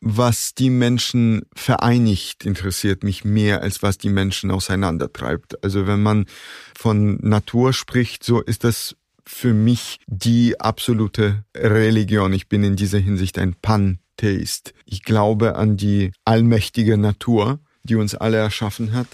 [0.00, 5.62] was die Menschen vereinigt, interessiert mich mehr, als was die Menschen auseinandertreibt.
[5.62, 6.26] Also wenn man
[6.76, 12.32] von Natur spricht, so ist das für mich die absolute Religion.
[12.32, 14.72] Ich bin in dieser Hinsicht ein Pantheist.
[14.86, 19.06] Ich glaube an die allmächtige Natur, die uns alle erschaffen hat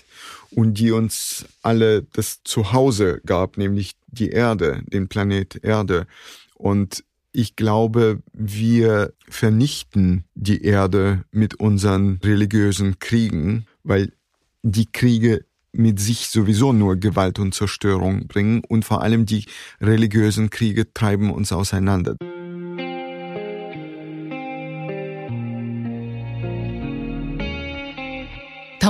[0.51, 6.07] und die uns alle das Zuhause gab, nämlich die Erde, den Planet Erde.
[6.55, 7.05] Und
[7.37, 14.13] ich glaube, wir vernichten die Erde mit unseren religiösen Kriegen, weil
[14.63, 19.45] die Kriege mit sich sowieso nur Gewalt und Zerstörung bringen und vor allem die
[19.83, 22.17] religiösen Kriege treiben uns auseinander.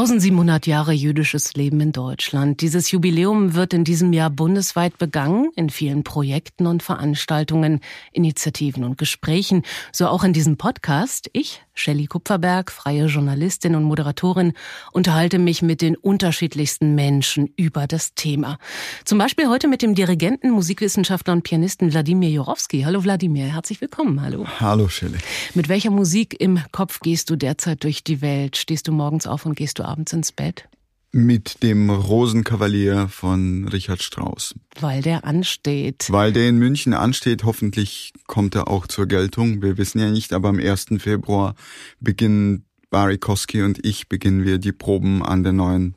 [0.07, 2.61] 1700 Jahre jüdisches Leben in Deutschland.
[2.61, 7.81] Dieses Jubiläum wird in diesem Jahr bundesweit begangen, in vielen Projekten und Veranstaltungen,
[8.13, 11.29] Initiativen und Gesprächen, so auch in diesem Podcast.
[11.33, 14.53] Ich, Shelley Kupferberg, freie Journalistin und Moderatorin,
[14.93, 18.59] unterhalte mich mit den unterschiedlichsten Menschen über das Thema.
[19.05, 22.83] Zum Beispiel heute mit dem Dirigenten, Musikwissenschaftler und Pianisten Wladimir Jorowski.
[22.83, 24.23] Hallo Wladimir, herzlich willkommen.
[24.23, 24.47] Hallo.
[24.61, 25.19] Hallo Shelley.
[25.55, 28.57] Mit welcher Musik im Kopf gehst du derzeit durch die Welt?
[28.57, 30.69] Stehst du morgens auf und gehst du abends ins Bett?
[31.13, 34.55] Mit dem Rosenkavalier von Richard Strauss.
[34.79, 36.09] Weil der ansteht.
[36.11, 39.63] Weil der in München ansteht, hoffentlich kommt er auch zur Geltung.
[39.63, 40.89] Wir wissen ja nicht, aber am 1.
[40.99, 41.55] Februar
[42.01, 45.95] beginnen Barry Kosky und ich beginnen wir die Proben an der neuen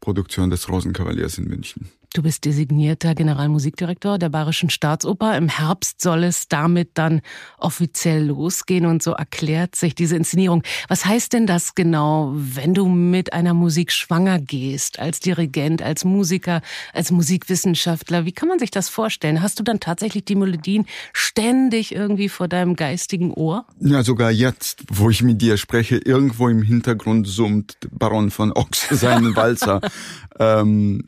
[0.00, 1.88] Produktion des Rosenkavaliers in München.
[2.18, 5.36] Du bist designierter Generalmusikdirektor der Bayerischen Staatsoper.
[5.36, 7.20] Im Herbst soll es damit dann
[7.58, 10.64] offiziell losgehen und so erklärt sich diese Inszenierung.
[10.88, 16.04] Was heißt denn das genau, wenn du mit einer Musik schwanger gehst, als Dirigent, als
[16.04, 16.60] Musiker,
[16.92, 18.24] als Musikwissenschaftler?
[18.24, 19.40] Wie kann man sich das vorstellen?
[19.40, 23.64] Hast du dann tatsächlich die Melodien ständig irgendwie vor deinem geistigen Ohr?
[23.78, 28.88] Ja, sogar jetzt, wo ich mit dir spreche, irgendwo im Hintergrund summt Baron von Ochs
[28.90, 29.80] seinen Walzer.
[30.40, 31.04] ähm,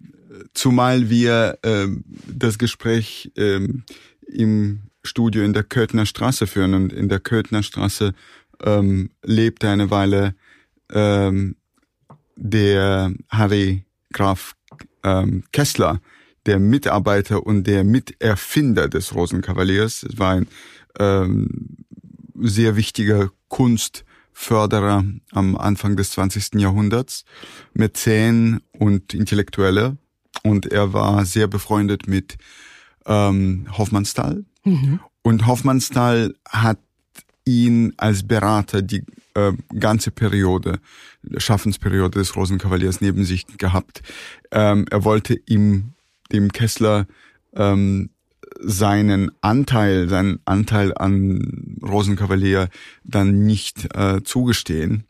[0.55, 3.85] zumal wir ähm, das Gespräch ähm,
[4.27, 8.15] im Studio in der Köthner Straße führen und in der Köthner Straße
[8.63, 10.35] ähm, lebte eine Weile
[10.93, 11.57] ähm,
[12.37, 14.55] der Harry Graf
[15.03, 16.01] ähm, Kessler,
[16.47, 20.03] der Mitarbeiter und der Miterfinder des Rosenkavaliers.
[20.03, 20.49] Es war ein
[20.99, 21.77] ähm,
[22.35, 26.61] sehr wichtiger Kunstförderer am Anfang des 20.
[26.61, 27.25] Jahrhunderts,
[27.75, 29.97] Mäzen und Intellektueller
[30.43, 32.37] und er war sehr befreundet mit
[33.07, 34.45] ähm, Hoffmannsthal.
[34.65, 35.01] Mhm.
[35.23, 36.79] Und Hoffmannsthal hat
[37.45, 39.03] ihn als Berater die
[39.35, 40.81] äh, ganze Periode,
[41.37, 44.03] Schaffensperiode des Rosenkavaliers neben sich gehabt.
[44.51, 45.93] Ähm, er wollte ihm,
[46.33, 47.07] dem Kessler,
[47.55, 48.11] ähm,
[48.61, 52.69] seinen Anteil, seinen Anteil an Rosenkavalier
[53.05, 55.05] dann nicht äh, zugestehen.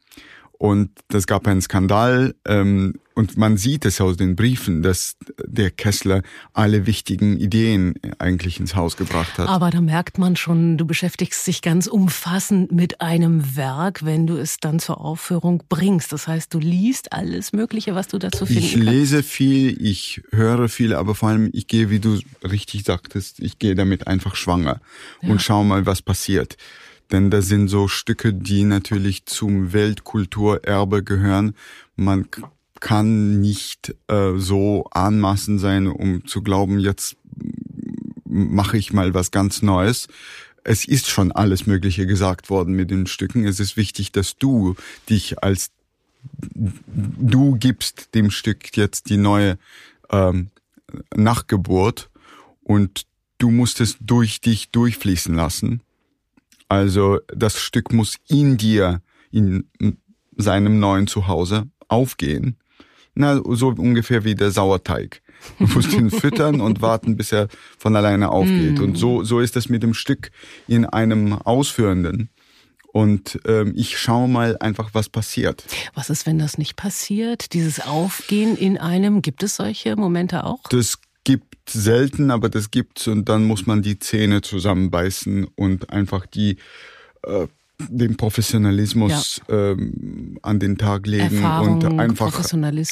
[0.61, 2.35] Und das gab einen Skandal.
[2.47, 6.23] Ähm, und man sieht es aus den Briefen, dass der Kessler
[6.53, 9.49] alle wichtigen Ideen eigentlich ins Haus gebracht hat.
[9.49, 14.37] Aber da merkt man schon, du beschäftigst dich ganz umfassend mit einem Werk, wenn du
[14.37, 16.13] es dann zur Aufführung bringst.
[16.13, 18.75] Das heißt, du liest alles Mögliche, was du dazu findest.
[18.75, 23.41] Ich lese viel, ich höre viel, aber vor allem ich gehe, wie du richtig sagtest,
[23.41, 24.83] ich gehe damit einfach schwanger
[25.23, 25.31] ja.
[25.31, 26.59] und schau mal, was passiert.
[27.13, 31.55] Denn das sind so Stücke, die natürlich zum Weltkulturerbe gehören.
[31.97, 32.29] Man
[32.79, 37.17] kann nicht äh, so anmaßen sein, um zu glauben, jetzt
[38.25, 40.09] mache ich mal was ganz Neues.
[40.63, 43.47] Es ist schon alles Mögliche gesagt worden mit den Stücken.
[43.47, 44.77] Es ist wichtig, dass du
[45.09, 45.71] dich als
[46.53, 49.59] du gibst dem Stück jetzt die neue
[50.11, 50.51] ähm,
[51.15, 52.11] Nachgeburt
[52.63, 53.07] und
[53.39, 55.81] du musst es durch dich durchfließen lassen.
[56.71, 59.65] Also das Stück muss in dir, in
[60.37, 62.57] seinem neuen Zuhause aufgehen.
[63.15, 65.21] Na, so ungefähr wie der Sauerteig.
[65.59, 68.79] Du musst ihn füttern und warten, bis er von alleine aufgeht.
[68.79, 68.83] Mm.
[68.85, 70.31] Und so, so ist es mit dem Stück
[70.69, 72.31] in einem Ausführenden.
[72.93, 75.65] Und ähm, ich schaue mal einfach, was passiert.
[75.95, 77.53] Was ist, wenn das nicht passiert?
[77.53, 80.63] Dieses Aufgehen in einem, gibt es solche Momente auch?
[80.71, 86.27] Das gibt selten, aber das gibt's und dann muss man die Zähne zusammenbeißen und einfach
[86.27, 86.57] die
[87.23, 87.47] äh,
[87.89, 89.71] den Professionalismus ja.
[89.71, 92.33] ähm, an den Tag legen Erfahrung, und einfach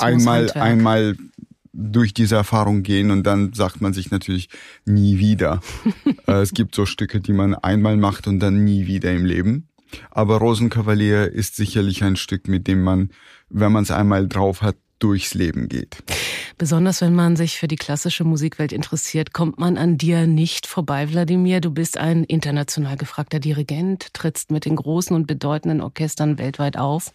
[0.01, 0.57] einmal Handwerk.
[0.57, 1.17] einmal
[1.73, 4.49] durch diese Erfahrung gehen und dann sagt man sich natürlich
[4.85, 5.61] nie wieder.
[6.27, 9.69] Äh, es gibt so Stücke, die man einmal macht und dann nie wieder im Leben.
[10.11, 13.11] Aber Rosenkavalier ist sicherlich ein Stück, mit dem man,
[13.49, 16.03] wenn man es einmal drauf hat, durchs Leben geht.
[16.59, 21.09] Besonders wenn man sich für die klassische Musikwelt interessiert, kommt man an dir nicht vorbei,
[21.09, 21.61] Wladimir.
[21.61, 27.15] Du bist ein international gefragter Dirigent, trittst mit den großen und bedeutenden Orchestern weltweit auf,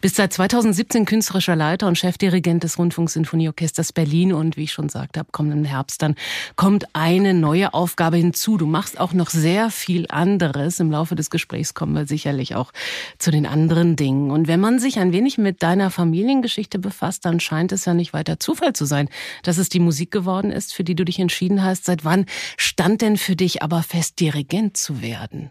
[0.00, 5.20] bist seit 2017 künstlerischer Leiter und Chefdirigent des Rundfunksinfonieorchesters Berlin und wie ich schon sagte,
[5.20, 6.16] ab kommenden Herbst dann
[6.56, 8.56] kommt eine neue Aufgabe hinzu.
[8.56, 10.80] Du machst auch noch sehr viel anderes.
[10.80, 12.72] Im Laufe des Gesprächs kommen wir sicherlich auch
[13.18, 14.32] zu den anderen Dingen.
[14.32, 18.12] Und wenn man sich ein wenig mit deiner Familiengeschichte befasst, dann scheint es ja nicht
[18.12, 19.08] weiter Zufall zu sein,
[19.42, 21.84] dass es die Musik geworden ist, für die du dich entschieden hast.
[21.84, 25.50] Seit wann stand denn für dich aber fest, Dirigent zu werden?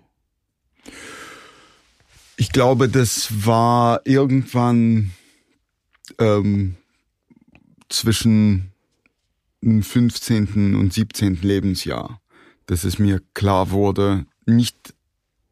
[2.37, 5.11] Ich glaube, das war irgendwann
[6.19, 6.75] ähm,
[7.89, 8.71] zwischen
[9.61, 10.75] dem 15.
[10.75, 11.41] und 17.
[11.41, 12.21] Lebensjahr,
[12.65, 14.93] dass es mir klar wurde, nicht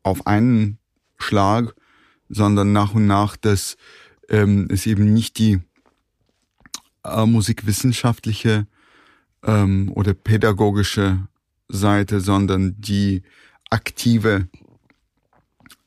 [0.03, 0.79] auf einen
[1.17, 1.75] Schlag,
[2.29, 3.77] sondern nach und nach, dass
[4.29, 5.59] ähm, es eben nicht die
[7.07, 8.67] äh, musikwissenschaftliche
[9.43, 11.27] ähm, oder pädagogische
[11.69, 13.23] Seite, sondern die
[13.69, 14.47] aktive,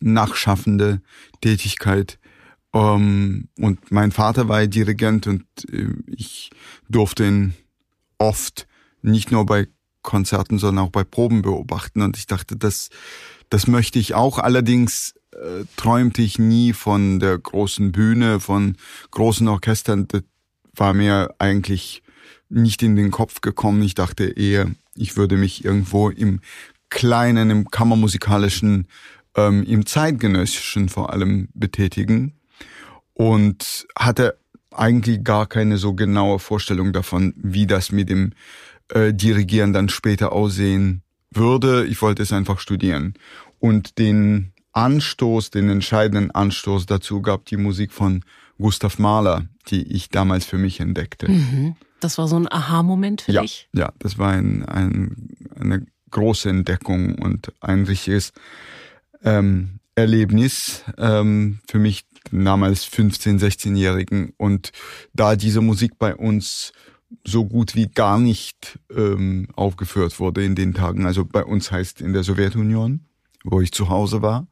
[0.01, 1.01] nachschaffende
[1.41, 2.19] Tätigkeit.
[2.73, 6.51] Ähm, und mein Vater war Dirigent und äh, ich
[6.89, 7.55] durfte ihn
[8.19, 8.67] oft
[9.03, 9.69] nicht nur bei
[10.03, 12.03] Konzerten, sondern auch bei Proben beobachten.
[12.03, 12.91] Und ich dachte, das,
[13.49, 14.39] das möchte ich auch.
[14.39, 18.77] Allerdings äh, träumte ich nie von der großen Bühne, von
[19.11, 20.09] großen Orchestern.
[20.09, 20.23] Das
[20.75, 22.03] war mir eigentlich
[22.49, 23.83] nicht in den Kopf gekommen.
[23.83, 26.41] Ich dachte eher, ich würde mich irgendwo im
[26.91, 28.87] kleinen, im kammermusikalischen,
[29.37, 32.35] ähm, im zeitgenössischen vor allem betätigen
[33.15, 34.39] und hatte
[34.73, 38.33] eigentlich gar keine so genaue Vorstellung davon, wie das mit dem
[38.89, 41.87] äh, Dirigieren dann später aussehen würde.
[41.87, 43.15] Ich wollte es einfach studieren.
[43.59, 48.25] Und den Anstoß, den entscheidenden Anstoß dazu gab die Musik von
[48.61, 51.31] Gustav Mahler, die ich damals für mich entdeckte.
[51.31, 51.77] Mhm.
[52.01, 53.69] Das war so ein Aha-Moment für ja, dich?
[53.75, 55.29] Ja, das war ein, ein,
[55.59, 58.33] eine große Entdeckung und ein richtiges
[59.23, 64.33] ähm, Erlebnis ähm, für mich damals 15, 16-Jährigen.
[64.37, 64.73] Und
[65.13, 66.73] da diese Musik bei uns
[67.27, 72.01] so gut wie gar nicht ähm, aufgeführt wurde in den Tagen, also bei uns heißt
[72.01, 73.01] in der Sowjetunion,
[73.43, 74.47] wo ich zu Hause war,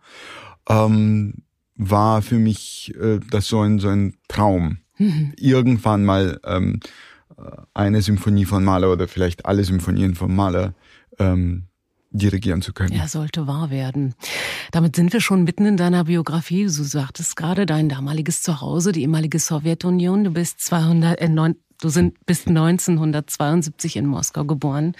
[0.69, 1.35] ähm,
[1.79, 4.79] war für mich äh, das so ein, so ein Traum.
[4.99, 5.33] Mhm.
[5.39, 6.81] Irgendwann mal ähm,
[7.73, 10.75] eine Symphonie von Mahler oder vielleicht alle Symphonien von Mahler
[11.19, 11.69] ähm,
[12.11, 12.95] dirigieren zu können.
[12.95, 14.15] Ja, sollte wahr werden.
[14.73, 16.65] Damit sind wir schon mitten in deiner Biografie.
[16.65, 20.25] Du sagtest gerade dein damaliges Zuhause, die ehemalige Sowjetunion.
[20.25, 21.29] Du bist 200, äh,
[21.81, 24.97] Du sind bis 1972 in Moskau geboren,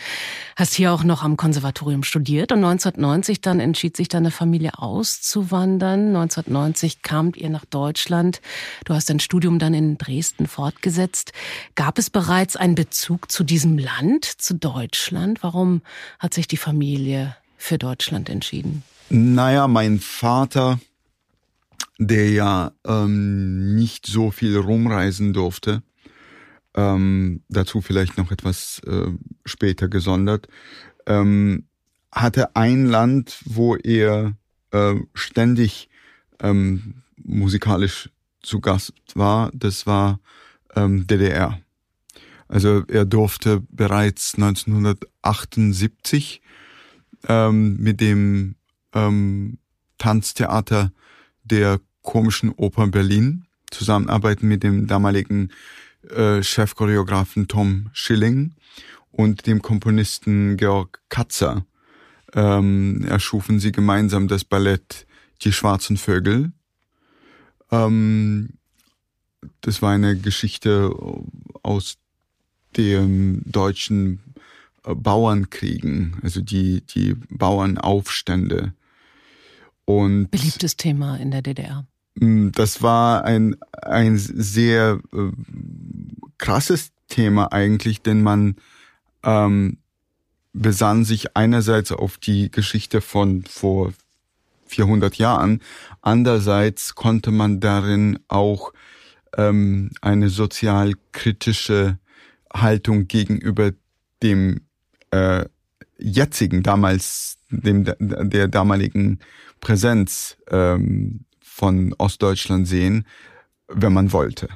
[0.55, 6.15] hast hier auch noch am Konservatorium studiert und 1990 dann entschied sich deine Familie auszuwandern.
[6.15, 8.41] 1990 kamt ihr nach Deutschland.
[8.85, 11.33] Du hast dein Studium dann in Dresden fortgesetzt.
[11.75, 15.43] Gab es bereits einen Bezug zu diesem Land, zu Deutschland?
[15.43, 15.83] Warum
[16.21, 18.85] hat sich die Familie für Deutschland entschieden?
[19.11, 20.79] Naja, mein Vater,
[21.99, 25.83] der ja ähm, nicht so viel rumreisen durfte,
[26.79, 29.09] ähm, dazu vielleicht noch etwas äh,
[29.45, 30.47] später gesondert,
[31.07, 31.65] ähm,
[32.13, 34.37] hatte ein Land, wo er
[34.71, 35.89] äh, ständig
[36.39, 38.11] ähm, musikalisch
[38.43, 40.21] zu Gast war, das war
[40.77, 41.59] ähm, DDR.
[42.47, 46.41] Also er durfte bereits 1978
[47.29, 48.55] ähm, mit dem
[48.95, 49.59] ähm,
[49.99, 50.93] Tanztheater
[51.43, 55.51] der Komischen Oper Berlin zusammenarbeiten mit dem damaligen
[56.11, 58.55] äh, Chefchoreografen Tom Schilling
[59.11, 61.65] und dem Komponisten Georg Katzer
[62.35, 65.07] ähm, erschufen sie gemeinsam das Ballett
[65.43, 66.53] Die schwarzen Vögel.
[67.71, 68.51] Ähm,
[69.61, 70.91] das war eine Geschichte
[71.63, 71.99] aus
[72.77, 74.21] den deutschen
[74.85, 78.75] äh, Bauernkriegen, also die, die Bauernaufstände.
[79.85, 81.87] Und Beliebtes Thema in der DDR.
[82.21, 85.31] Mm, das war ein, ein sehr äh,
[86.39, 88.57] krasses Thema eigentlich, denn man
[89.23, 89.79] ähm,
[90.53, 93.93] besann sich einerseits auf die Geschichte von vor
[94.67, 95.63] 400 Jahren,
[96.03, 98.73] andererseits konnte man darin auch
[99.37, 101.99] ähm, eine sozialkritische
[102.53, 103.73] Haltung gegenüber
[104.23, 104.61] dem
[105.11, 105.47] äh,
[105.99, 109.21] jetzigen, damals dem der damaligen
[109.61, 111.25] Präsenz ähm,
[111.59, 113.05] von Ostdeutschland sehen,
[113.67, 114.49] wenn man wollte.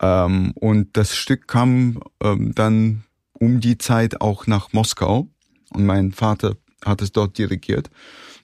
[0.00, 5.28] Ähm, und das Stück kam ähm, dann um die Zeit auch nach Moskau
[5.70, 7.90] und mein Vater hat es dort dirigiert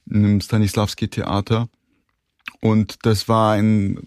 [0.09, 1.68] im Stanislavski Theater
[2.61, 3.99] und das war ein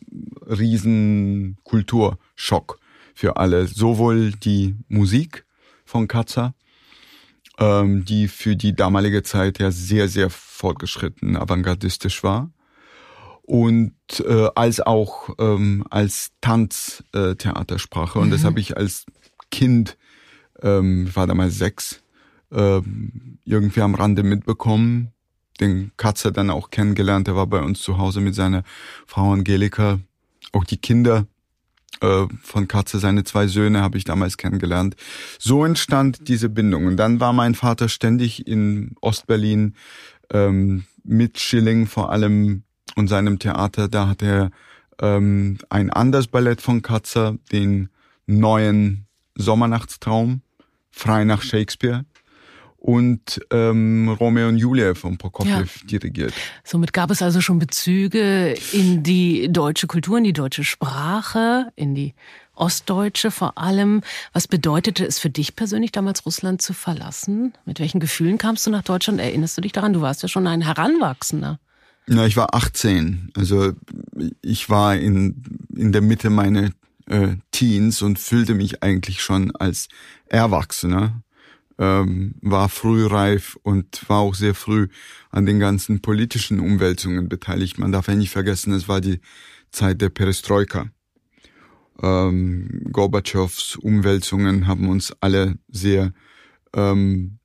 [0.48, 2.80] riesen Kulturschock
[3.14, 3.68] für alle.
[3.68, 5.46] Sowohl die Musik
[5.86, 6.56] von Katza,
[7.60, 12.52] ähm, die für die damalige Zeit ja sehr, sehr fortgeschritten, avantgardistisch war.
[13.50, 18.20] Und äh, als auch ähm, als Tanztheatersprache.
[18.20, 18.32] Äh, und mhm.
[18.32, 19.08] das habe ich als
[19.50, 19.98] Kind,
[20.62, 22.04] ähm, ich war damals sechs,
[22.52, 22.80] äh,
[23.46, 25.14] irgendwie am Rande mitbekommen.
[25.60, 27.28] Den Katzer dann auch kennengelernt.
[27.28, 28.62] Er war bei uns zu Hause mit seiner
[29.08, 30.00] Frau Angelika.
[30.52, 31.26] Auch die Kinder
[32.02, 34.96] äh, von Katze, seine zwei Söhne, habe ich damals kennengelernt.
[35.40, 36.86] So entstand diese Bindung.
[36.86, 39.74] Und dann war mein Vater ständig in Ostberlin
[40.32, 42.62] ähm, mit Schilling vor allem
[42.96, 43.88] und seinem Theater.
[43.88, 44.52] Da hat er
[45.02, 47.90] ähm, ein anderes Ballett von Katzer, den
[48.28, 49.06] neuen
[49.36, 50.42] Sommernachtstraum,
[50.92, 52.06] frei nach Shakespeare
[52.80, 55.66] und ähm, Romeo und Julia von Prokofjew ja.
[55.84, 56.34] dirigiert.
[56.64, 61.94] Somit gab es also schon Bezüge in die deutsche Kultur, in die deutsche Sprache, in
[61.94, 62.14] die
[62.56, 64.02] Ostdeutsche vor allem.
[64.34, 67.54] Was bedeutete es für dich persönlich damals, Russland zu verlassen?
[67.66, 69.20] Mit welchen Gefühlen kamst du nach Deutschland?
[69.20, 69.94] Erinnerst du dich daran?
[69.94, 71.60] Du warst ja schon ein Heranwachsender.
[72.12, 73.32] Na, ich war 18.
[73.36, 73.74] Also
[74.42, 75.44] ich war in,
[75.76, 76.72] in der Mitte meiner
[77.06, 79.90] äh, Teens und fühlte mich eigentlich schon als
[80.26, 81.22] Erwachsener
[81.80, 84.90] ähm, war frühreif und war auch sehr früh
[85.30, 87.78] an den ganzen politischen Umwälzungen beteiligt.
[87.78, 89.22] Man darf ja nicht vergessen, es war die
[89.72, 90.90] Zeit der Perestroika.
[92.02, 96.14] Ähm, Gorbatschows Umwälzungen haben uns alle sehr
[96.74, 97.39] ähm,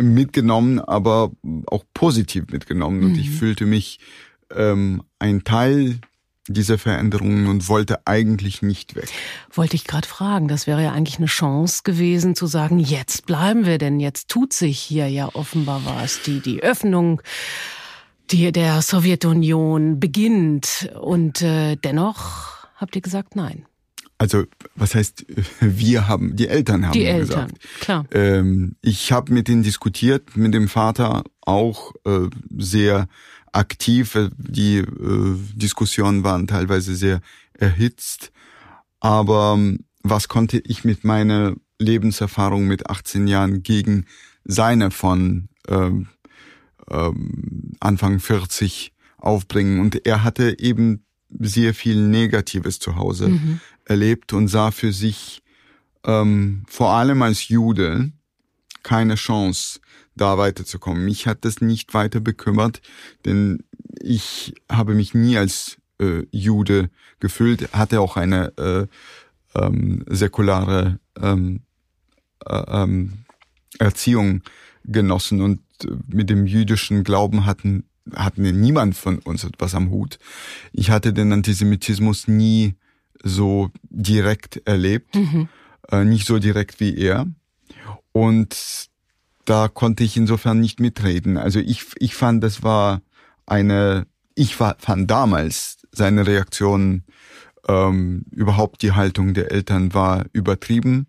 [0.00, 1.30] mitgenommen, aber
[1.66, 3.04] auch positiv mitgenommen.
[3.04, 3.34] Und ich mhm.
[3.34, 3.98] fühlte mich
[4.54, 6.00] ähm, ein Teil
[6.50, 9.08] diese Veränderungen und wollte eigentlich nicht weg.
[9.52, 13.66] Wollte ich gerade fragen, das wäre ja eigentlich eine Chance gewesen zu sagen, jetzt bleiben
[13.66, 16.22] wir, denn jetzt tut sich hier ja offenbar was.
[16.22, 17.20] Die, die Öffnung
[18.30, 23.67] die, der Sowjetunion beginnt und äh, dennoch habt ihr gesagt nein.
[24.18, 24.44] Also
[24.74, 25.26] was heißt,
[25.60, 27.80] wir haben, die Eltern haben die Eltern, gesagt.
[27.80, 28.04] klar.
[28.10, 33.08] Ähm, ich habe mit denen diskutiert, mit dem Vater auch äh, sehr
[33.52, 34.18] aktiv.
[34.36, 37.20] Die äh, Diskussionen waren teilweise sehr
[37.54, 38.32] erhitzt.
[39.00, 44.06] Aber ähm, was konnte ich mit meiner Lebenserfahrung mit 18 Jahren gegen
[44.44, 46.08] seine von ähm,
[46.90, 49.80] ähm, Anfang 40 aufbringen?
[49.80, 51.04] Und er hatte eben
[51.38, 53.60] sehr viel Negatives zu Hause mhm.
[53.88, 55.42] Erlebt und sah für sich
[56.04, 58.12] ähm, vor allem als Jude
[58.82, 59.80] keine Chance,
[60.14, 61.04] da weiterzukommen.
[61.04, 62.80] Mich hat das nicht weiter bekümmert,
[63.24, 63.64] denn
[64.00, 66.90] ich habe mich nie als äh, Jude
[67.20, 68.86] gefühlt, hatte auch eine äh,
[69.54, 71.60] ähm, säkulare ähm,
[72.46, 73.24] äh, ähm,
[73.78, 74.42] Erziehung
[74.84, 75.60] genossen und
[76.08, 80.18] mit dem jüdischen Glauben hatten hatten niemand von uns etwas am Hut.
[80.72, 82.74] Ich hatte den Antisemitismus nie
[83.22, 85.48] so direkt erlebt, mhm.
[85.90, 87.26] äh, nicht so direkt wie er.
[88.12, 88.88] Und
[89.44, 91.36] da konnte ich insofern nicht mitreden.
[91.36, 93.00] Also ich, ich fand, das war
[93.46, 97.04] eine, ich war, fand damals seine Reaktion,
[97.66, 101.06] ähm, überhaupt die Haltung der Eltern war übertrieben,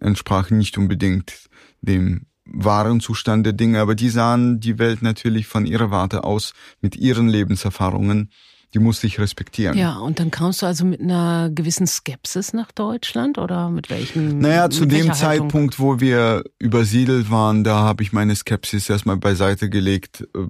[0.00, 1.48] entsprach nicht unbedingt
[1.80, 6.54] dem wahren Zustand der Dinge, aber die sahen die Welt natürlich von ihrer Warte aus
[6.80, 8.30] mit ihren Lebenserfahrungen
[8.74, 9.76] die musste ich respektieren.
[9.76, 14.38] Ja, und dann kamst du also mit einer gewissen Skepsis nach Deutschland oder mit welchem?
[14.38, 19.68] Naja, zu dem Zeitpunkt, wo wir übersiedelt waren, da habe ich meine Skepsis erstmal beiseite
[19.68, 20.26] gelegt.
[20.34, 20.46] Äh,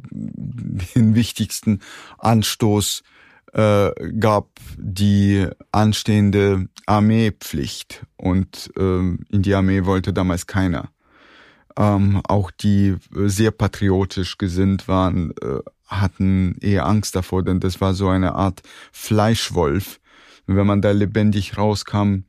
[0.94, 1.80] den wichtigsten
[2.18, 3.02] Anstoß
[3.54, 10.91] äh, gab die anstehende Armeepflicht und äh, in die Armee wollte damals keiner.
[11.76, 17.94] Ähm, auch die sehr patriotisch gesinnt waren, äh, hatten eher Angst davor, denn das war
[17.94, 18.62] so eine Art
[18.92, 20.00] Fleischwolf.
[20.46, 22.24] Und wenn man da lebendig rauskam,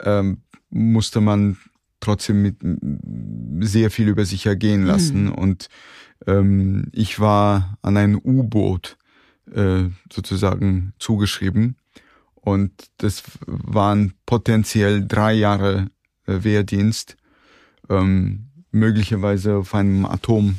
[0.00, 1.56] ähm, musste man
[2.00, 2.56] trotzdem mit
[3.66, 4.86] sehr viel über sich ergehen mhm.
[4.86, 5.24] lassen.
[5.24, 5.32] Mhm.
[5.32, 5.68] Und
[6.26, 8.96] ähm, ich war an ein U-Boot
[9.52, 11.76] äh, sozusagen zugeschrieben.
[12.34, 15.88] Und das waren potenziell drei Jahre
[16.26, 17.16] äh, Wehrdienst,
[17.88, 20.56] ähm, möglicherweise auf einem Atom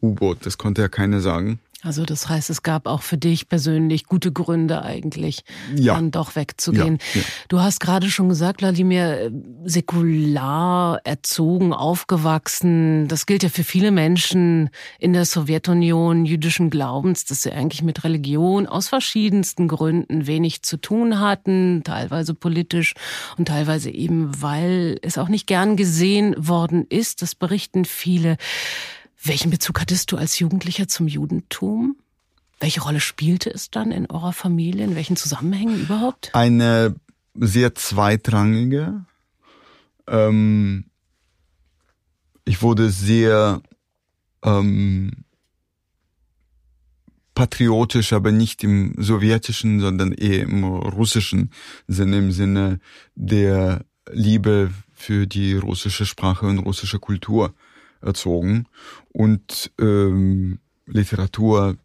[0.00, 0.46] U-Boot.
[0.46, 1.60] Das konnte ja keiner sagen.
[1.82, 5.44] Also das heißt, es gab auch für dich persönlich gute Gründe eigentlich,
[5.74, 5.94] ja.
[5.94, 6.98] dann doch wegzugehen.
[7.14, 7.26] Ja, ja.
[7.48, 9.30] Du hast gerade schon gesagt, Wladimir,
[9.64, 13.08] säkular erzogen, aufgewachsen.
[13.08, 14.68] Das gilt ja für viele Menschen
[14.98, 20.76] in der Sowjetunion jüdischen Glaubens, dass sie eigentlich mit Religion aus verschiedensten Gründen wenig zu
[20.76, 22.92] tun hatten, teilweise politisch
[23.38, 27.22] und teilweise eben, weil es auch nicht gern gesehen worden ist.
[27.22, 28.36] Das berichten viele.
[29.22, 31.96] Welchen Bezug hattest du als Jugendlicher zum Judentum?
[32.58, 34.84] Welche Rolle spielte es dann in eurer Familie?
[34.84, 36.30] In welchen Zusammenhängen überhaupt?
[36.34, 36.94] Eine
[37.34, 39.04] sehr zweitrangige.
[40.06, 40.86] Ähm,
[42.44, 43.62] ich wurde sehr
[44.42, 45.24] ähm,
[47.34, 51.52] patriotisch, aber nicht im sowjetischen, sondern eher im russischen
[51.86, 52.80] Sinne, im Sinne
[53.14, 57.54] der Liebe für die russische Sprache und russische Kultur
[58.02, 58.66] erzogen.
[59.12, 61.76] Und ähm, Literatur,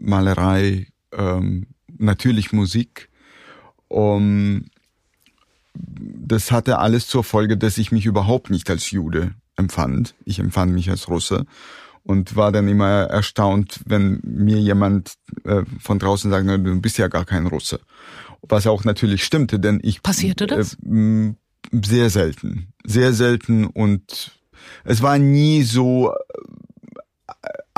[0.00, 1.66] Malerei, ähm,
[1.98, 3.08] natürlich Musik.
[3.88, 4.66] Um,
[5.74, 10.14] das hatte alles zur Folge, dass ich mich überhaupt nicht als Jude empfand.
[10.24, 11.46] Ich empfand mich als Russe
[12.02, 17.08] und war dann immer erstaunt, wenn mir jemand äh, von draußen sagt, du bist ja
[17.08, 17.80] gar kein Russe.
[18.42, 21.34] Was auch natürlich stimmte, denn ich passierte das äh,
[21.72, 24.32] sehr selten, sehr selten und
[24.84, 26.14] es war nie so äh,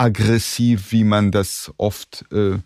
[0.01, 2.59] aggressiv, wie man das oft äh,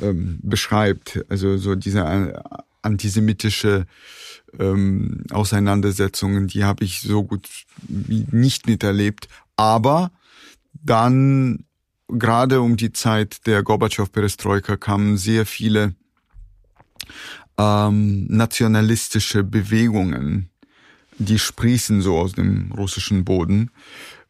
[0.00, 1.24] ähm, beschreibt.
[1.28, 2.32] Also so diese äh,
[2.82, 3.86] antisemitische
[4.60, 7.48] ähm, Auseinandersetzungen, die habe ich so gut
[7.80, 9.26] wie nicht miterlebt.
[9.56, 10.12] Aber
[10.72, 11.64] dann
[12.06, 15.96] gerade um die Zeit der Gorbatschow-Perestroika kamen sehr viele
[17.58, 20.48] ähm, nationalistische Bewegungen,
[21.18, 23.72] die sprießen so aus dem russischen Boden.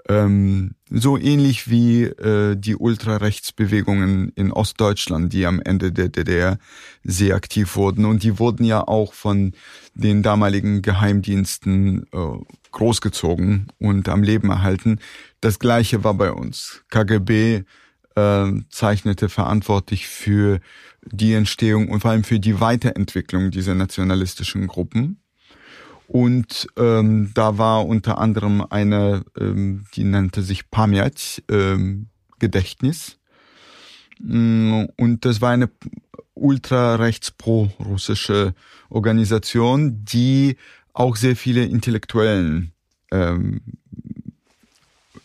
[0.08, 6.58] Ähm, so ähnlich wie äh, die Ultrarechtsbewegungen in Ostdeutschland, die am Ende der DDR
[7.04, 8.06] sehr aktiv wurden.
[8.06, 9.52] Und die wurden ja auch von
[9.94, 12.38] den damaligen Geheimdiensten äh,
[12.72, 14.98] großgezogen und am Leben erhalten.
[15.42, 16.82] Das gleiche war bei uns.
[16.88, 17.64] KGB
[18.16, 20.60] äh, zeichnete verantwortlich für
[21.04, 25.20] die Entstehung und vor allem für die Weiterentwicklung dieser nationalistischen Gruppen.
[26.08, 32.06] Und ähm, da war unter anderem eine, ähm, die nannte sich Pamjat, ähm,
[32.38, 33.18] Gedächtnis.
[34.18, 35.68] Mm, und das war eine
[36.32, 38.54] ultrarechts-pro-russische
[38.88, 40.56] Organisation, die
[40.94, 42.72] auch sehr viele Intellektuellen
[43.10, 43.60] ähm,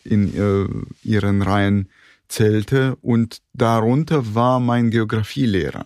[0.04, 0.68] in äh,
[1.08, 1.88] ihren Reihen
[2.28, 2.98] zählte.
[2.98, 5.86] Und darunter war mein Geographielehrer,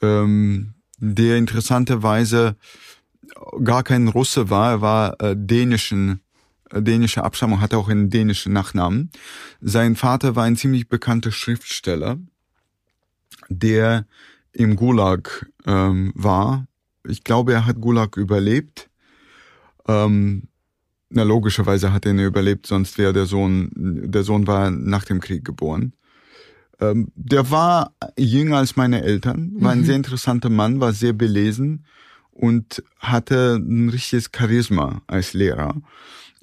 [0.00, 2.54] ähm, der interessanterweise
[3.64, 6.20] gar kein Russe war, er war äh, dänischen
[6.72, 9.10] äh, dänische Abstammung, hatte auch einen dänischen Nachnamen.
[9.60, 12.18] Sein Vater war ein ziemlich bekannter Schriftsteller,
[13.48, 14.06] der
[14.52, 16.66] im Gulag ähm, war.
[17.06, 18.88] Ich glaube, er hat Gulag überlebt.
[19.88, 20.44] Ähm,
[21.10, 25.20] na, logischerweise hat er ihn überlebt, sonst wäre der Sohn, der Sohn war nach dem
[25.20, 25.92] Krieg geboren.
[26.80, 29.84] Ähm, der war jünger als meine Eltern, war ein mhm.
[29.84, 31.84] sehr interessanter Mann, war sehr belesen
[32.32, 35.80] und hatte ein richtiges Charisma als Lehrer.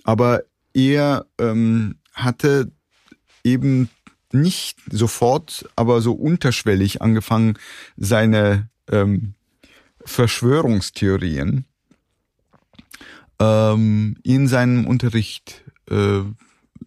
[0.04, 2.72] Aber er ähm, hatte
[3.44, 3.90] eben
[4.32, 7.58] nicht sofort, aber so unterschwellig angefangen,
[7.98, 9.34] seine ähm,
[10.06, 11.66] Verschwörungstheorien
[13.40, 16.22] ähm, in seinem Unterricht äh,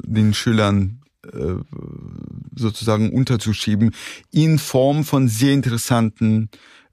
[0.04, 1.54] den Schülern äh,
[2.54, 3.94] sozusagen unterzuschieben,
[4.30, 6.50] in Form von sehr interessanten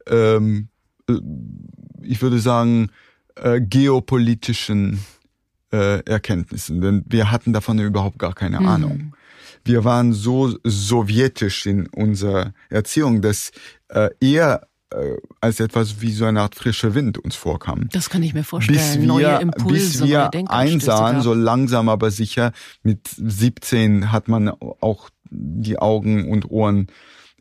[0.08, 0.79] ähm, äh,
[2.02, 2.90] ich würde sagen,
[3.36, 5.00] äh, geopolitischen
[5.72, 8.68] äh, Erkenntnissen, denn wir hatten davon überhaupt gar keine mhm.
[8.68, 9.16] Ahnung.
[9.64, 13.52] Wir waren so sowjetisch in unserer Erziehung, dass
[13.90, 17.88] äh, eher äh, als etwas wie so eine Art frischer Wind uns vorkam.
[17.92, 18.80] Das kann ich mir vorstellen.
[18.80, 24.50] Bis wir, neue Impulse, bis wir einsahen, so langsam aber sicher, mit 17 hat man
[24.50, 26.88] auch die Augen und Ohren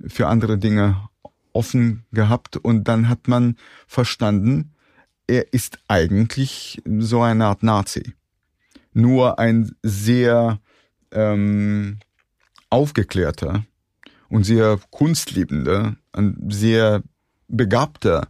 [0.07, 1.09] für andere Dinge
[1.59, 3.57] offen gehabt und dann hat man
[3.89, 4.75] verstanden,
[5.27, 8.15] er ist eigentlich so eine Art Nazi.
[8.93, 10.61] Nur ein sehr
[11.11, 11.99] ähm,
[12.71, 13.65] aufgeklärter
[14.29, 17.03] und sehr kunstliebender, ein sehr
[17.49, 18.29] begabter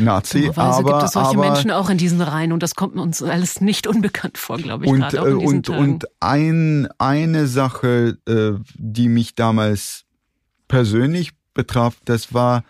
[0.00, 0.50] Nazi.
[0.56, 3.60] Aber gibt es solche aber, Menschen auch in diesen Reihen und das kommt uns alles
[3.60, 4.90] nicht unbekannt vor, glaube ich.
[4.90, 5.82] Und, gerade auch in diesen und, Tagen.
[5.82, 10.06] und ein, eine Sache, äh, die mich damals
[10.66, 12.64] persönlich betraf, das war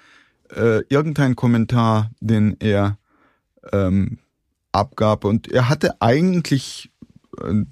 [0.51, 2.99] äh, irgendein Kommentar, den er
[3.73, 4.19] ähm,
[4.73, 5.25] abgab.
[5.25, 6.91] Und er hatte eigentlich,
[7.41, 7.65] äh,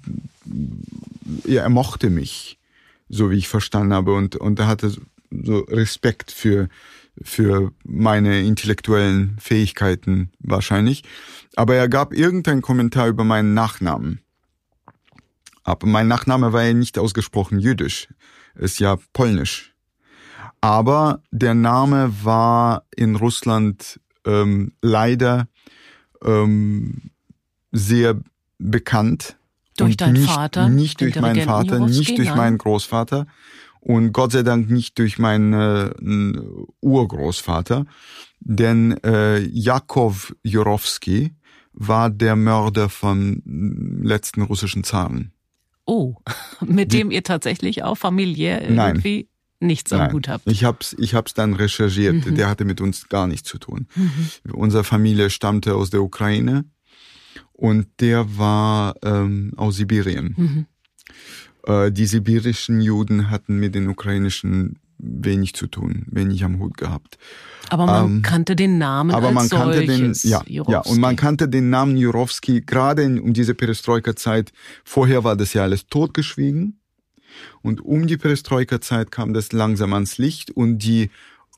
[1.47, 2.59] er mochte mich,
[3.09, 4.91] so wie ich verstanden habe, und, und er hatte
[5.31, 6.67] so Respekt für,
[7.21, 11.03] für meine intellektuellen Fähigkeiten wahrscheinlich.
[11.55, 14.19] Aber er gab irgendeinen Kommentar über meinen Nachnamen.
[15.63, 18.09] Aber mein Nachname war ja nicht ausgesprochen jüdisch,
[18.55, 19.72] ist ja polnisch.
[20.63, 25.49] Aber der Name war in Russland ähm, leider
[26.23, 27.11] ähm,
[27.73, 28.15] sehr
[28.59, 29.35] bekannt.
[29.75, 30.69] Durch deinen nicht, Vater?
[30.69, 33.27] Nicht durch meinen Vater, nicht durch meinen Großvater
[33.81, 36.39] Und Gott sei Dank nicht durch meinen äh,
[36.79, 37.85] Urgroßvater,
[38.39, 41.33] denn äh, Jakow Jurowski
[41.73, 43.41] war der Mörder vom
[44.01, 45.33] letzten russischen Zaren.
[45.85, 46.15] Oh,
[46.65, 49.27] mit Die, dem ihr tatsächlich auch familiär irgendwie nein,
[49.63, 50.47] nichts am Hut habt.
[50.47, 52.25] Ich hab's, ich hab's dann recherchiert.
[52.25, 52.35] Mhm.
[52.35, 53.87] Der hatte mit uns gar nichts zu tun.
[53.95, 54.53] Mhm.
[54.53, 56.65] Unsere Familie stammte aus der Ukraine
[57.53, 60.35] und der war ähm, aus Sibirien.
[60.37, 60.65] Mhm.
[61.65, 67.17] Äh, die sibirischen Juden hatten mit den ukrainischen wenig zu tun, wenig am Hut gehabt.
[67.69, 70.71] Aber man ähm, kannte den Namen aber als man kannte solches, den ja Jurowski.
[70.71, 74.53] ja und man kannte den Namen Jurowski gerade in, um diese Perestroika-Zeit.
[74.83, 76.79] Vorher war das ja alles totgeschwiegen
[77.61, 81.09] und um die Perestroika-Zeit kam das langsam ans Licht und die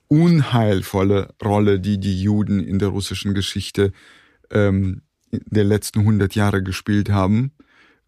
[0.07, 3.91] unheilvolle Rolle, die die Juden in der russischen Geschichte
[4.51, 7.51] ähm, der letzten 100 Jahre gespielt haben,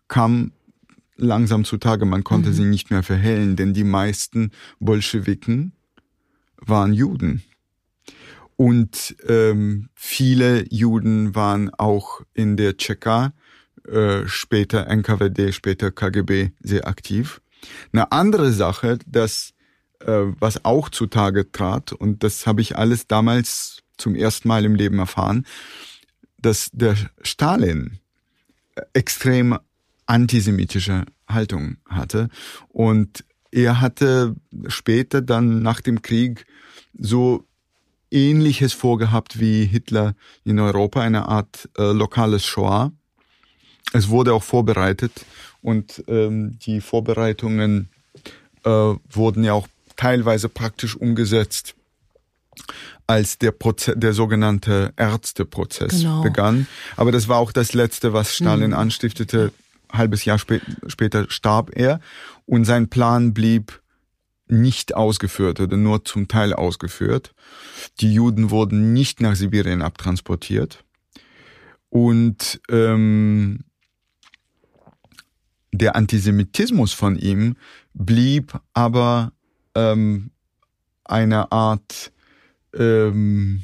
[0.07, 0.51] kam
[1.17, 2.05] langsam zutage.
[2.05, 2.53] Man konnte mhm.
[2.53, 5.73] sie nicht mehr verhellen, denn die meisten Bolschewiken
[6.57, 7.43] waren Juden.
[8.55, 13.33] Und ähm, viele Juden waren auch in der Tscheka,
[13.87, 17.39] äh, später NKWD, später KGB sehr aktiv.
[17.91, 19.53] Eine andere Sache, das,
[19.99, 24.75] äh, was auch zutage trat, und das habe ich alles damals zum ersten Mal im
[24.75, 25.45] Leben erfahren,
[26.37, 27.99] dass der Stalin
[28.93, 29.57] extrem
[30.05, 32.29] antisemitische Haltung hatte.
[32.69, 34.35] Und er hatte
[34.67, 36.45] später dann nach dem Krieg
[36.97, 37.43] so
[38.09, 40.15] Ähnliches vorgehabt wie Hitler
[40.45, 42.91] in Europa, eine Art äh, lokales Shoah.
[43.93, 45.25] Es wurde auch vorbereitet
[45.61, 47.89] und ähm, die Vorbereitungen
[48.63, 51.75] äh, wurden ja auch teilweise praktisch umgesetzt,
[53.05, 56.21] als der, Proze der sogenannte Ärzteprozess genau.
[56.21, 56.67] begann.
[56.95, 58.77] Aber das war auch das Letzte, was Stalin mhm.
[58.77, 59.51] anstiftete
[59.91, 62.01] halbes Jahr spä später starb er
[62.45, 63.81] und sein Plan blieb
[64.49, 67.33] nicht ausgeführt oder nur zum Teil ausgeführt.
[67.99, 70.83] Die Juden wurden nicht nach Sibirien abtransportiert
[71.89, 73.63] und ähm,
[75.77, 77.55] der Antisemitismus von ihm
[77.93, 79.31] blieb aber
[79.75, 80.31] ähm,
[81.05, 82.11] eine Art
[82.73, 83.63] ähm,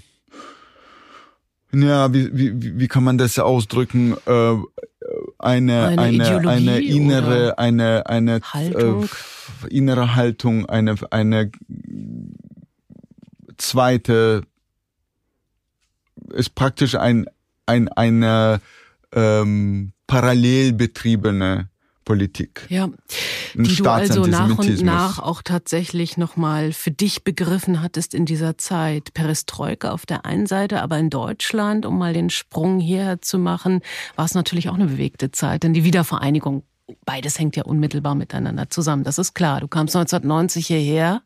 [1.73, 4.15] ja, wie, wie, wie kann man das ausdrücken?
[4.28, 4.56] Äh,
[5.39, 9.06] eine, eine, eine, eine innere, eine, eine Haltung.
[9.06, 11.52] Äh, innere Haltung, eine, eine
[13.58, 14.43] zweite,
[16.32, 17.26] ist praktisch ein,
[17.65, 18.62] ein, eine
[19.12, 21.69] ähm, parallel betriebene
[22.06, 22.66] Politik.
[22.70, 22.89] Ja,
[23.54, 28.58] die du also nach und nach auch tatsächlich nochmal für dich begriffen hattest in dieser
[28.58, 29.13] Zeit.
[29.13, 33.82] Perestroika auf der einen Seite, aber in Deutschland, um mal den Sprung hierher zu machen,
[34.16, 36.63] war es natürlich auch eine bewegte Zeit, denn die Wiedervereinigung
[37.06, 39.04] beides hängt ja unmittelbar miteinander zusammen.
[39.04, 39.62] Das ist klar.
[39.62, 41.22] Du kamst 1990 hierher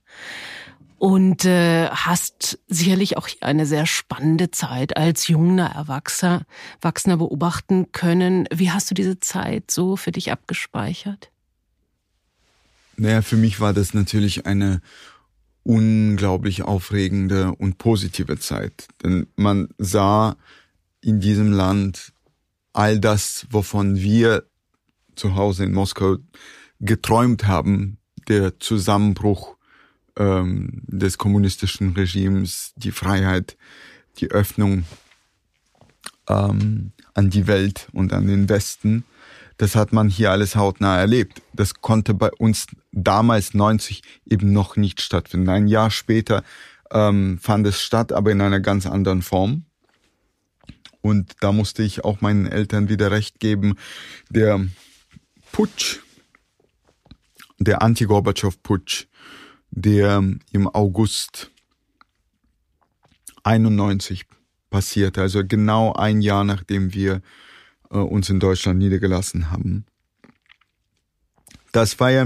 [0.98, 6.46] und äh, hast sicherlich auch hier eine sehr spannende Zeit als junger Erwachsener,
[6.82, 8.48] Erwachsener beobachten können.
[8.52, 11.30] Wie hast du diese Zeit so für dich abgespeichert?
[12.96, 14.82] Naja, für mich war das natürlich eine
[15.62, 18.88] unglaublich aufregende und positive Zeit.
[19.04, 20.36] Denn man sah
[21.02, 22.14] in diesem Land
[22.74, 24.46] all das, wovon wir
[25.16, 26.18] zu Hause in Moskau
[26.80, 29.57] geträumt haben, der Zusammenbruch
[30.18, 33.58] ähm, des kommunistischen Regimes, die Freiheit,
[34.20, 34.86] die Öffnung
[36.28, 39.04] ähm, an die Welt und an den Westen.
[39.58, 41.42] Das hat man hier alles hautnah erlebt.
[41.54, 45.50] Das konnte bei uns damals 90 eben noch nicht stattfinden.
[45.50, 46.44] Ein Jahr später
[46.92, 49.66] ähm, fand es statt, aber in einer ganz anderen Form.
[51.02, 53.76] Und da musste ich auch meinen Eltern wieder recht geben.
[54.30, 54.68] Der
[55.52, 56.00] Putsch,
[57.60, 59.08] der Anti-Gorbatschow-Putsch,
[59.72, 61.52] der im August
[63.44, 64.26] 91
[64.70, 67.22] passierte, also genau ein Jahr nachdem wir
[67.90, 69.86] äh, uns in Deutschland niedergelassen haben.
[71.72, 72.26] Das war ja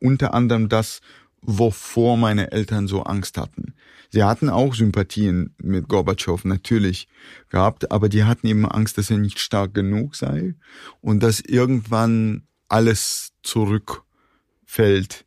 [0.00, 1.00] unter anderem das,
[1.42, 3.74] wovor meine Eltern so Angst hatten.
[4.10, 7.08] Sie hatten auch Sympathien mit Gorbatschow natürlich
[7.48, 10.54] gehabt, aber die hatten eben Angst, dass er nicht stark genug sei
[11.00, 15.24] und dass irgendwann alles zurückfällt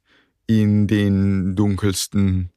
[0.47, 2.49] in den dunkelsten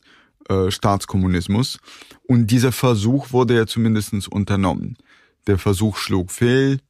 [0.48, 1.78] äh, Staatskommunismus.
[2.26, 4.96] Und dieser Versuch wurde ja zumindestens unternommen.
[5.46, 6.80] Der Versuch schlug fehl.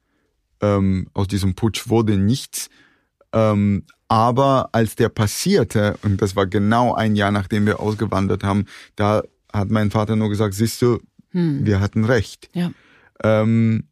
[0.61, 2.69] Ähm, aus diesem Putsch wurde nichts.
[3.33, 8.67] Ähm, aber als der passierte, und das war genau ein Jahr, nachdem wir ausgewandert haben,
[8.95, 11.67] da hat mein Vater nur gesagt, siehst du, hm.
[11.67, 12.49] wir hatten recht.
[12.55, 12.71] Ja.
[13.23, 13.89] Ähm,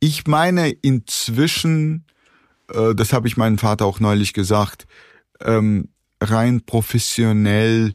[0.00, 2.06] ich meine, inzwischen,
[2.72, 4.86] äh, das habe ich meinem Vater auch neulich gesagt,
[5.40, 5.88] ähm,
[6.20, 7.94] rein professionell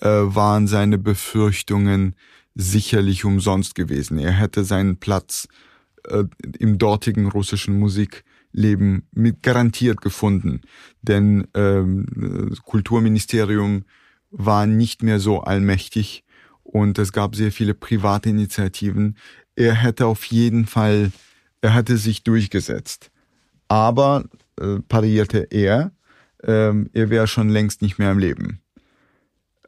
[0.00, 2.14] äh, waren seine Befürchtungen
[2.54, 4.18] sicherlich umsonst gewesen.
[4.18, 5.48] Er hätte seinen Platz
[6.08, 6.24] äh,
[6.58, 10.60] im dortigen russischen Musikleben mit garantiert gefunden,
[11.02, 13.84] denn ähm, Kulturministerium
[14.30, 16.24] war nicht mehr so allmächtig
[16.62, 19.16] und es gab sehr viele private Initiativen.
[19.54, 21.12] Er hätte auf jeden Fall,
[21.60, 23.10] er hätte sich durchgesetzt.
[23.68, 24.24] Aber
[24.60, 25.92] äh, parierte er,
[26.46, 28.60] ähm, er wäre schon längst nicht mehr im Leben.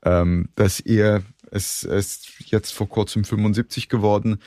[0.04, 4.38] Ähm, dass er, es ist jetzt vor kurzem 75 geworden,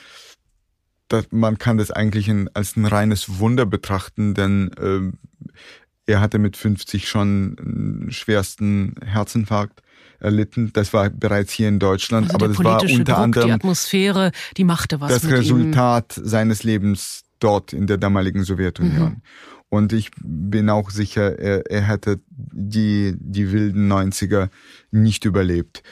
[1.07, 6.39] dass man kann das eigentlich in, als ein reines Wunder betrachten, denn äh, er hatte
[6.39, 9.81] mit 50 schon einen schwersten Herzinfarkt
[10.19, 10.71] erlitten.
[10.73, 14.31] Das war bereits hier in Deutschland, also aber das war unter Druck, anderem die Atmosphäre,
[14.57, 16.25] die machte was das Resultat ihm.
[16.25, 19.09] seines Lebens dort in der damaligen Sowjetunion.
[19.09, 19.21] Mhm.
[19.69, 24.49] Und ich bin auch sicher, er, er hätte die, die wilden 90er
[24.91, 25.83] nicht überlebt.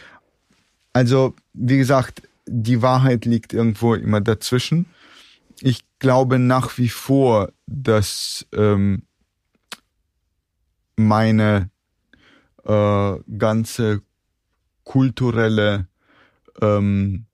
[0.93, 4.87] Also, wie gesagt, die Wahrheit liegt irgendwo immer dazwischen.
[5.59, 9.03] Ich glaube nach wie vor, dass ähm,
[10.95, 11.69] meine
[12.63, 14.01] äh, ganze
[14.83, 15.87] kulturelle
[16.61, 17.25] ähm,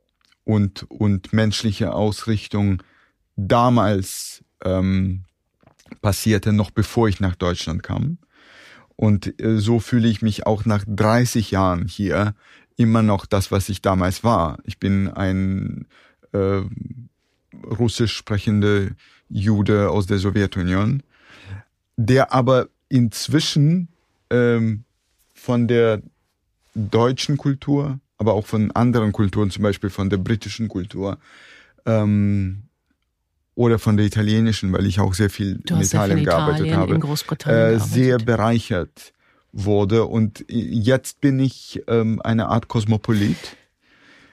[0.44, 2.84] und, und menschliche Ausrichtung
[3.36, 5.24] damals ähm,
[6.02, 8.18] passierte, noch bevor ich nach Deutschland kam.
[8.96, 12.36] Und äh, so fühle ich mich auch nach 30 Jahren hier
[12.78, 14.58] immer noch das, was ich damals war.
[14.66, 15.86] Ich bin ein
[16.32, 16.62] äh,
[17.66, 18.96] russisch sprechende
[19.30, 21.04] Jude aus der Sowjetunion,
[21.98, 23.88] der aber inzwischen
[24.30, 24.84] ähm,
[25.34, 26.02] von der
[26.76, 31.18] deutschen Kultur, aber auch von anderen Kulturen, zum Beispiel von der britischen Kultur
[31.86, 32.64] ähm,
[33.56, 36.96] oder von der italienischen, weil ich auch sehr viel in Italien in gearbeitet Italien, habe,
[36.96, 39.14] in Großbritannien äh, sehr bereichert
[39.52, 40.06] wurde.
[40.06, 43.58] Und jetzt bin ich ähm, eine Art Kosmopolit.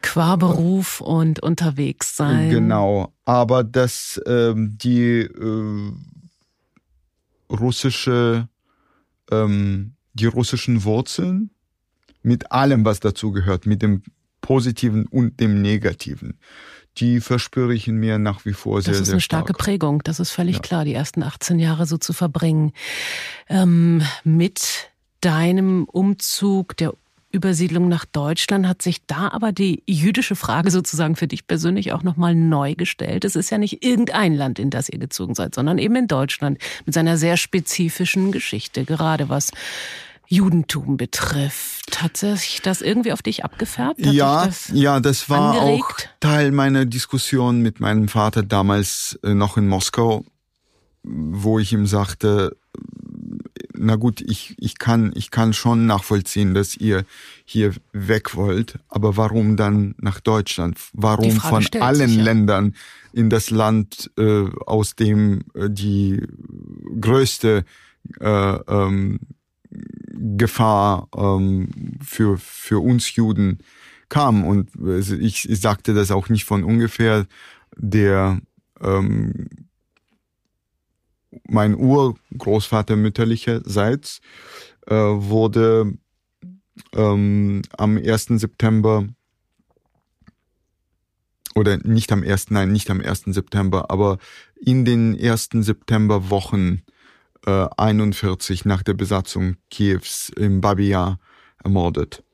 [0.03, 2.49] Qua Beruf und unterwegs sein.
[2.49, 5.93] Genau, aber dass ähm, die äh,
[7.51, 8.49] russische,
[9.31, 11.51] ähm, die russischen Wurzeln
[12.23, 14.03] mit allem, was dazu gehört, mit dem
[14.41, 16.39] Positiven und dem Negativen,
[16.99, 19.01] die verspüre ich in mir nach wie vor sehr, sehr stark.
[19.01, 20.63] Das ist eine starke Prägung, das ist völlig ja.
[20.63, 22.73] klar, die ersten 18 Jahre so zu verbringen.
[23.49, 26.95] Ähm, mit deinem Umzug, der
[27.33, 32.03] Übersiedlung nach Deutschland hat sich da aber die jüdische Frage sozusagen für dich persönlich auch
[32.03, 33.25] nochmal neu gestellt.
[33.25, 36.59] Es ist ja nicht irgendein Land, in das ihr gezogen seid, sondern eben in Deutschland
[36.87, 39.53] mit seiner sehr spezifischen Geschichte, gerade was
[40.31, 42.01] Judentum betrifft.
[42.01, 44.07] Hat sich das irgendwie auf dich abgefärbt?
[44.07, 45.85] Hat ja, das ja, das war angeregt?
[45.85, 50.25] auch Teil meiner Diskussion mit meinem Vater damals äh, noch in Moskau,
[51.03, 52.57] wo ich ihm sagte,
[53.75, 57.05] na gut, ich, ich kann, ich kann schon nachvollziehen, dass ihr
[57.45, 60.79] hier weg wollt, aber warum dann nach Deutschland?
[60.93, 62.23] Warum von allen sich, ja.
[62.23, 62.77] Ländern
[63.13, 66.23] in das Land, äh, aus dem äh, die
[67.01, 67.65] größte
[68.21, 69.19] äh, ähm,
[70.13, 71.69] Gefahr ähm,
[72.03, 73.59] für, für uns Juden
[74.09, 74.45] kam.
[74.45, 74.71] Und
[75.21, 77.27] ich, ich sagte das auch nicht von ungefähr.
[77.77, 78.41] Der
[78.81, 79.49] ähm,
[81.49, 84.21] mein Urgroßvater mütterlicherseits
[84.87, 85.95] äh, wurde
[86.93, 88.25] ähm, am 1.
[88.27, 89.07] September
[91.55, 93.25] oder nicht am 1., nein, nicht am 1.
[93.27, 94.19] September, aber
[94.57, 97.00] in den ersten Septemberwochen äh,
[97.47, 101.19] 41 nach der Besatzung Kiews im Babia
[101.63, 102.25] ermordet.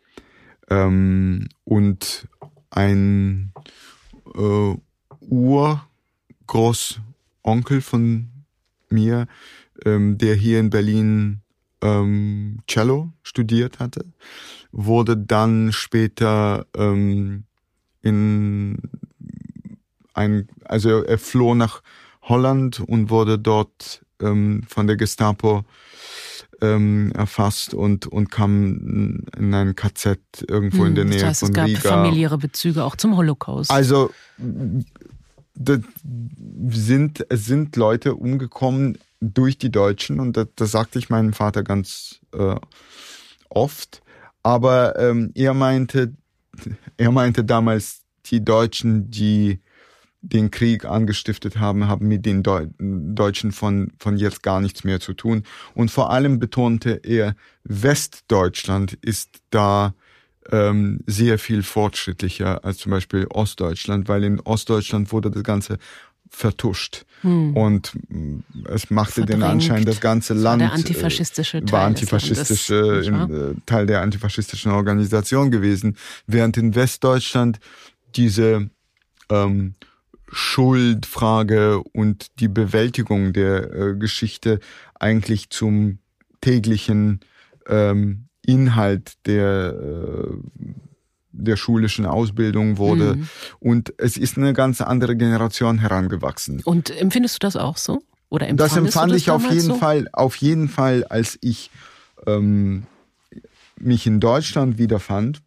[0.68, 2.28] Ähm, und
[2.70, 3.52] ein
[4.34, 4.74] äh,
[5.20, 8.30] Urgroßonkel von
[8.88, 9.26] mir,
[9.84, 11.42] ähm, der hier in Berlin
[11.82, 14.06] ähm, Cello studiert hatte,
[14.72, 17.44] wurde dann später ähm,
[18.02, 18.78] in
[20.14, 21.82] ein, also er floh nach
[22.22, 25.64] Holland und wurde dort ähm, von der Gestapo
[26.60, 31.40] ähm, erfasst und, und kam in ein KZ irgendwo hm, in der Nähe das heißt,
[31.40, 31.78] von Riga.
[31.78, 33.70] Es gab familiäre Bezüge auch zum Holocaust.
[33.70, 34.10] Also
[35.54, 35.78] da
[36.70, 41.62] sind, es sind Leute umgekommen durch die Deutschen und das, das sagte ich meinem Vater
[41.62, 42.56] ganz äh,
[43.48, 44.02] oft.
[44.42, 46.12] Aber ähm, er meinte,
[46.96, 49.60] er meinte damals, die Deutschen, die
[50.32, 55.00] den Krieg angestiftet haben, haben mit den Deu Deutschen von, von jetzt gar nichts mehr
[55.00, 55.44] zu tun.
[55.74, 57.34] Und vor allem betonte er,
[57.64, 59.94] Westdeutschland ist da
[60.50, 65.78] ähm, sehr viel fortschrittlicher als zum Beispiel Ostdeutschland, weil in Ostdeutschland wurde das Ganze
[66.28, 67.04] vertuscht.
[67.22, 67.56] Hm.
[67.56, 69.42] Und mm, es machte Verdrängt.
[69.42, 74.02] den Anschein, das ganze das Land war, der antifaschistische Teil war antifaschistische in, Teil der
[74.02, 77.58] antifaschistischen Organisation gewesen, während in Westdeutschland
[78.16, 78.70] diese
[79.30, 79.74] ähm,
[80.28, 84.60] Schuldfrage und die Bewältigung der äh, Geschichte
[84.98, 85.98] eigentlich zum
[86.40, 87.20] täglichen
[87.66, 90.36] ähm, Inhalt der äh,
[91.38, 93.16] der schulischen Ausbildung wurde.
[93.16, 93.28] Mhm.
[93.60, 96.62] Und es ist eine ganz andere Generation herangewachsen.
[96.64, 98.02] Und empfindest du das auch so?
[98.28, 99.74] Oder das empfand das ich auf jeden so?
[99.74, 101.70] Fall, auf jeden Fall, als ich
[102.26, 102.84] ähm,
[103.78, 105.42] mich in Deutschland wiederfand,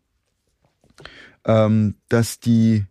[1.46, 2.86] ähm, dass die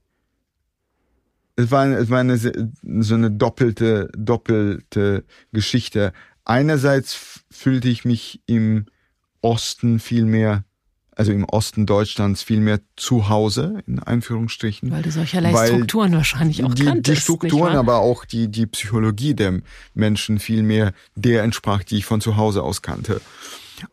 [1.58, 6.12] es war, es war eine, so eine doppelte, doppelte Geschichte.
[6.44, 8.86] Einerseits fühlte ich mich im
[9.40, 10.62] Osten viel mehr,
[11.16, 14.92] also im Osten Deutschlands viel mehr zu Hause, in Einführungsstrichen.
[14.92, 17.16] Weil du solcherlei weil Strukturen wahrscheinlich auch die, kanntest.
[17.16, 19.60] Die Strukturen, aber auch die, die Psychologie der
[19.94, 23.20] Menschen viel mehr der entsprach, die ich von zu Hause aus kannte.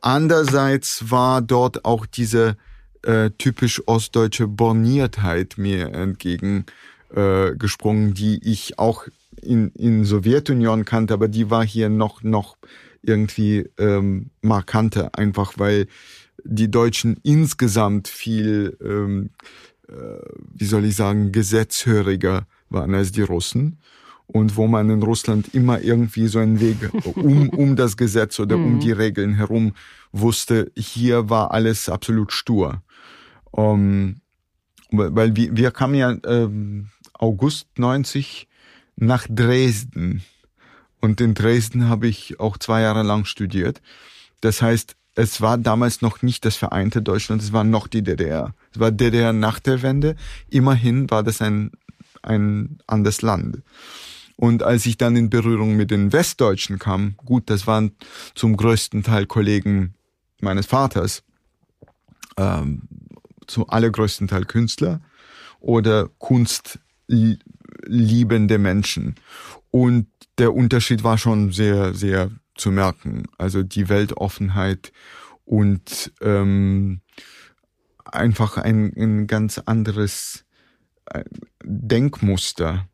[0.02, 2.58] Andererseits war dort auch diese
[3.02, 6.66] äh, typisch ostdeutsche Borniertheit mir entgegen
[7.14, 9.08] äh, gesprungen, die ich auch
[9.42, 12.58] in, in Sowjetunion kannte, aber die war hier noch, noch
[13.02, 15.88] irgendwie ähm, markanter, einfach weil
[16.44, 19.32] die Deutschen insgesamt viel, ähm,
[19.88, 19.94] äh,
[20.54, 23.80] wie soll ich sagen, gesetzhöriger waren als die Russen.
[24.28, 26.78] Und wo man in Russland immer irgendwie so einen Weg
[27.16, 28.80] um, um das Gesetz oder um mhm.
[28.80, 29.74] die Regeln herum
[30.12, 32.82] wusste, hier war alles absolut stur.
[33.52, 34.22] Um,
[34.92, 36.88] weil wir, wir kamen ja ähm,
[37.20, 38.48] August 90
[38.96, 40.24] nach Dresden.
[41.02, 43.82] Und in Dresden habe ich auch zwei Jahre lang studiert.
[44.42, 48.54] Das heißt, es war damals noch nicht das vereinte Deutschland, es war noch die DDR.
[48.74, 50.16] Es war DDR nach der Wende.
[50.50, 51.72] Immerhin war das ein,
[52.22, 53.62] ein anderes Land.
[54.36, 57.96] Und als ich dann in Berührung mit den Westdeutschen kam, gut, das waren
[58.34, 59.94] zum größten Teil Kollegen
[60.42, 61.24] meines Vaters,
[62.36, 62.82] ähm,
[63.48, 65.00] zum allergrößten Teil Künstler
[65.62, 69.16] oder Kunst liebende Menschen.
[69.72, 73.24] Und der Unterschied war schon sehr, sehr zu merken.
[73.38, 74.92] Also die Weltoffenheit
[75.44, 77.02] und ähm,
[78.06, 80.46] einfach ein, ein ganz anderes
[81.06, 81.24] äh,
[81.64, 82.88] Denkmuster,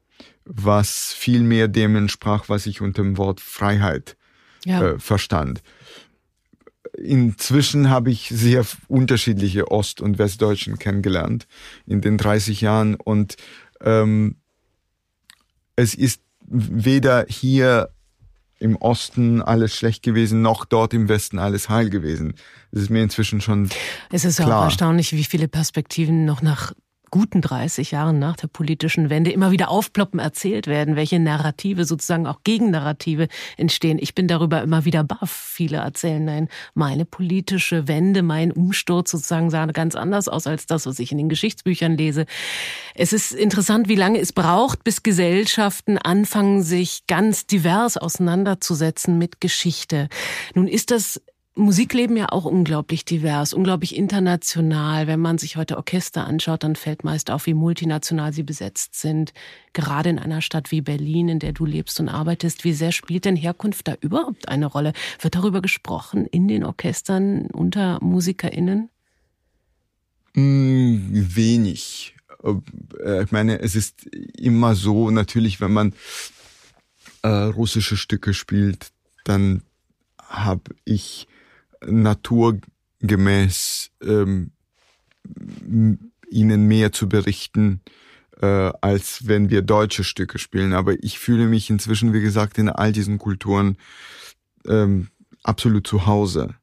[0.46, 4.18] was viel mehr dem entsprach, was ich unter dem Wort Freiheit
[4.66, 4.82] ja.
[4.82, 5.62] äh, verstand.
[6.98, 11.48] Inzwischen habe ich sehr unterschiedliche Ost- und Westdeutschen kennengelernt
[11.86, 13.38] in den 30 Jahren und
[13.84, 14.36] ähm,
[15.76, 17.90] es ist weder hier
[18.60, 22.36] im Osten alles schlecht gewesen, noch dort im Westen alles heil gewesen.
[22.72, 23.70] Das ist mir inzwischen schon.
[24.12, 24.60] Es ist klar.
[24.60, 26.74] auch erstaunlich, wie viele Perspektiven noch nach
[27.12, 32.26] guten 30 Jahren nach der politischen Wende immer wieder aufploppen, erzählt werden, welche Narrative, sozusagen
[32.26, 34.00] auch Gegennarrative entstehen.
[34.02, 35.30] Ich bin darüber immer wieder baff.
[35.32, 40.86] Viele erzählen, nein, meine politische Wende, mein Umsturz sozusagen sah ganz anders aus als das,
[40.86, 42.26] was ich in den Geschichtsbüchern lese.
[42.96, 49.42] Es ist interessant, wie lange es braucht, bis Gesellschaften anfangen, sich ganz divers auseinanderzusetzen mit
[49.42, 50.08] Geschichte.
[50.56, 51.22] Nun ist das
[51.54, 55.08] Musikleben ja auch unglaublich divers, unglaublich international.
[55.08, 59.34] Wenn man sich heute Orchester anschaut, dann fällt meist auf, wie multinational sie besetzt sind.
[59.74, 63.26] Gerade in einer Stadt wie Berlin, in der du lebst und arbeitest, wie sehr spielt
[63.26, 64.94] denn Herkunft da überhaupt eine Rolle?
[65.20, 68.90] Wird darüber gesprochen in den Orchestern unter MusikerInnen?
[70.34, 72.16] Mm, wenig.
[72.44, 75.94] Äh, ich meine, es ist immer so, natürlich, wenn man
[77.24, 78.92] äh, russische Stücke spielt,
[79.26, 79.64] dann
[80.18, 81.28] habe ich
[81.86, 84.52] naturgemäß ähm,
[86.30, 87.82] ihnen mehr zu berichten,
[88.42, 90.74] äh, als wenn wir deutsche Stücke spielen.
[90.74, 93.78] Aber ich fühle mich inzwischen, wie gesagt, in all diesen Kulturen
[94.68, 95.08] ähm,
[95.44, 96.56] absolut zu Hause.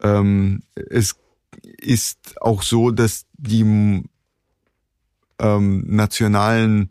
[0.00, 1.16] Ähm, es
[1.62, 4.02] ist auch so, dass die
[5.38, 6.90] ähm, nationalen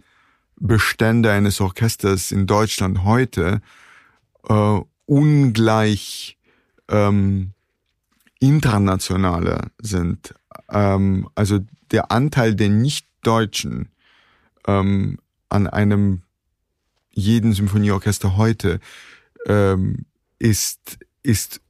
[0.57, 3.61] Bestände eines Orchesters in Deutschland heute
[4.47, 6.37] äh, ungleich
[6.87, 7.53] ähm,
[8.41, 10.33] internationale sind.
[10.69, 11.59] Ähm, also
[11.91, 13.89] der Anteil der Nicht-Deutschen
[14.67, 16.23] ähm, an einem
[17.11, 18.79] jeden Symphonieorchester heute
[19.45, 20.05] ähm,
[20.39, 21.61] ist, ist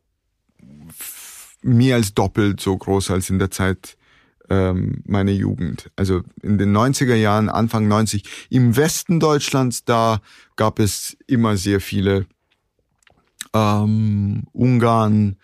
[1.61, 3.97] mehr als doppelt so groß als in der Zeit
[4.49, 5.91] ähm, meiner Jugend.
[5.95, 10.21] Also in den 90er Jahren, Anfang 90, im Westen Deutschlands, da
[10.55, 12.27] gab es immer sehr viele
[13.53, 15.37] ähm, Ungarn,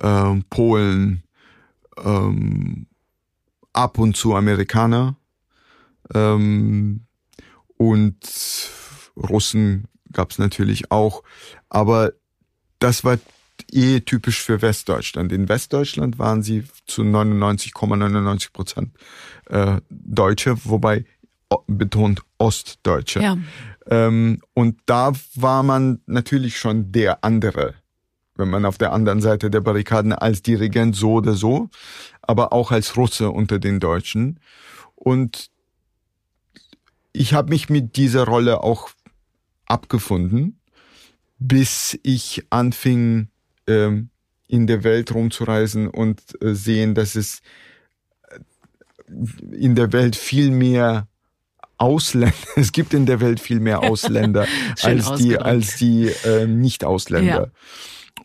[0.00, 1.22] ähm, Polen,
[2.02, 2.86] ähm,
[3.72, 5.16] ab und zu Amerikaner
[6.14, 7.00] ähm,
[7.76, 8.18] und
[9.16, 11.22] Russen gab es natürlich auch,
[11.68, 12.12] aber
[12.78, 13.18] das war
[13.72, 15.32] eh typisch für Westdeutschland.
[15.32, 18.90] In Westdeutschland waren sie zu 99,99 Prozent
[19.46, 21.04] äh, Deutsche, wobei
[21.66, 23.20] betont Ostdeutsche.
[23.20, 23.38] Ja.
[23.90, 27.74] Ähm, und da war man natürlich schon der andere,
[28.38, 31.68] wenn man auf der anderen Seite der Barrikaden als Dirigent so oder so,
[32.22, 34.40] aber auch als Russe unter den Deutschen.
[34.94, 35.50] Und
[37.12, 38.90] ich habe mich mit dieser Rolle auch
[39.66, 40.60] abgefunden,
[41.38, 43.28] bis ich anfing,
[43.66, 44.10] ähm,
[44.46, 47.42] in der Welt rumzureisen und äh, sehen, dass es
[48.28, 51.06] äh, in der Welt viel mehr
[51.76, 54.46] Ausländer, es gibt in der Welt viel mehr Ausländer
[54.82, 57.42] als die, als die äh, Nicht-Ausländer.
[57.46, 57.50] Ja.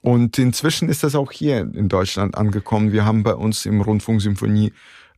[0.01, 2.91] Und inzwischen ist das auch hier in Deutschland angekommen.
[2.91, 4.73] Wir haben bei uns im Rundfunksymphonie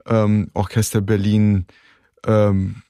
[0.05, 1.65] ähm, Orchester Berlin
[2.25, 2.83] ähm,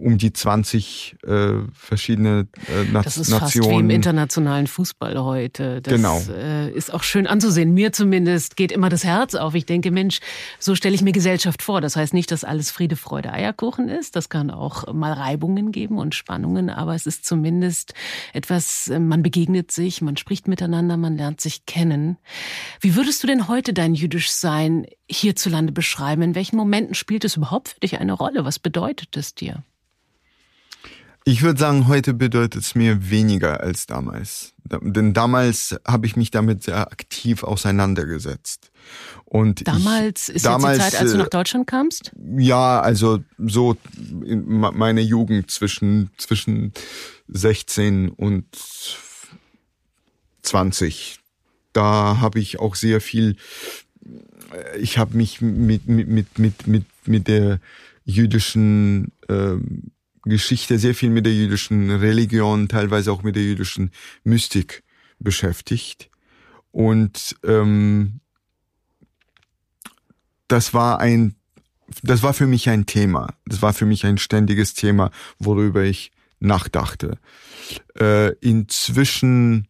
[0.00, 3.40] um die 20 äh, verschiedene äh, Na das ist Nationen.
[3.40, 5.80] Fast wie im internationalen Fußball heute.
[5.82, 6.20] Das genau.
[6.30, 7.72] äh, ist auch schön anzusehen.
[7.74, 9.54] Mir zumindest geht immer das Herz auf.
[9.54, 10.20] Ich denke, Mensch,
[10.58, 11.80] so stelle ich mir Gesellschaft vor.
[11.80, 14.16] Das heißt nicht, dass alles Friede, Freude, Eierkuchen ist.
[14.16, 17.94] Das kann auch mal Reibungen geben und Spannungen, aber es ist zumindest
[18.32, 22.16] etwas, äh, man begegnet sich, man spricht miteinander, man lernt sich kennen.
[22.80, 26.22] Wie würdest du denn heute dein jüdisch Sein hierzulande beschreiben?
[26.22, 28.44] In welchen Momenten spielt es überhaupt für dich eine Rolle?
[28.44, 29.62] Was bedeutet es dir?
[31.24, 34.54] Ich würde sagen, heute bedeutet es mir weniger als damals.
[34.64, 38.70] Denn damals habe ich mich damit sehr aktiv auseinandergesetzt.
[39.26, 42.12] Und damals ich, ist damals, jetzt die Zeit, als du nach Deutschland kamst?
[42.36, 43.76] Ja, also so
[44.24, 46.72] meine Jugend zwischen, zwischen
[47.28, 48.46] 16 und
[50.42, 51.18] 20.
[51.72, 53.36] Da habe ich auch sehr viel,
[54.80, 57.60] ich habe mich mit, mit, mit, mit, mit, mit der
[58.04, 59.92] jüdischen ähm,
[60.24, 63.90] Geschichte sehr viel mit der jüdischen Religion, teilweise auch mit der jüdischen
[64.24, 64.82] Mystik
[65.18, 66.10] beschäftigt.
[66.72, 68.20] Und ähm,
[70.48, 71.34] das war ein,
[72.02, 73.34] das war für mich ein Thema.
[73.46, 77.18] Das war für mich ein ständiges Thema, worüber ich nachdachte.
[77.98, 79.68] Äh, inzwischen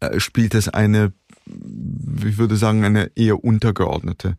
[0.00, 1.12] äh, spielt es eine,
[1.46, 4.36] ich würde sagen, eine eher untergeordnete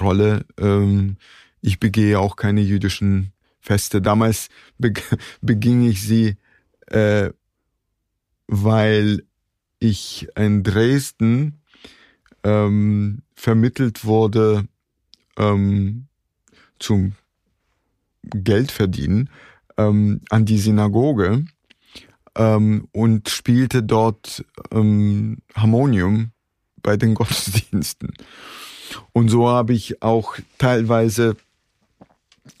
[0.00, 0.44] Rolle.
[0.58, 1.16] Ähm,
[1.60, 3.32] ich begehe auch keine jüdischen
[3.64, 4.02] Feste.
[4.02, 4.48] Damals
[4.78, 4.92] be
[5.40, 6.36] beging ich sie,
[6.88, 7.30] äh,
[8.46, 9.24] weil
[9.78, 11.62] ich in Dresden
[12.42, 14.68] ähm, vermittelt wurde
[15.38, 16.08] ähm,
[16.78, 17.14] zum
[18.22, 19.30] Geldverdienen
[19.78, 21.46] ähm, an die Synagoge
[22.36, 26.32] ähm, und spielte dort ähm, Harmonium
[26.82, 28.12] bei den Gottesdiensten.
[29.12, 31.36] Und so habe ich auch teilweise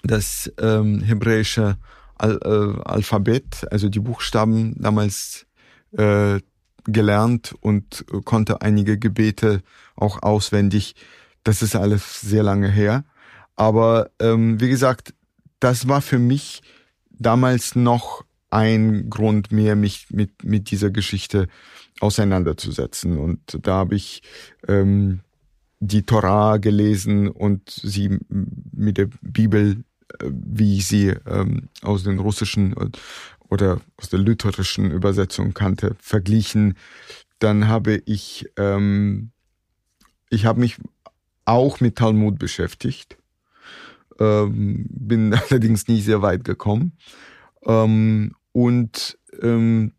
[0.02, 1.76] das ähm, hebräische
[2.16, 5.46] Al äh, Alphabet, also die Buchstaben damals
[5.92, 6.40] äh,
[6.86, 9.62] gelernt und konnte einige Gebete
[9.96, 10.94] auch auswendig.
[11.42, 13.04] Das ist alles sehr lange her.
[13.56, 15.14] Aber ähm, wie gesagt,
[15.60, 16.62] das war für mich
[17.10, 21.48] damals noch ein Grund mehr, mich mit, mit dieser Geschichte
[22.00, 23.18] auseinanderzusetzen.
[23.18, 24.22] Und da habe ich
[24.68, 25.20] ähm,
[25.86, 29.84] die Torah gelesen und sie mit der Bibel,
[30.18, 32.74] äh, wie ich sie ähm, aus den russischen
[33.48, 36.74] oder aus der lutherischen Übersetzung kannte, verglichen.
[37.38, 39.30] Dann habe ich, ähm,
[40.30, 40.76] ich habe mich
[41.44, 43.18] auch mit Talmud beschäftigt,
[44.18, 46.96] ähm, bin allerdings nicht sehr weit gekommen.
[47.66, 49.92] Ähm, und ähm,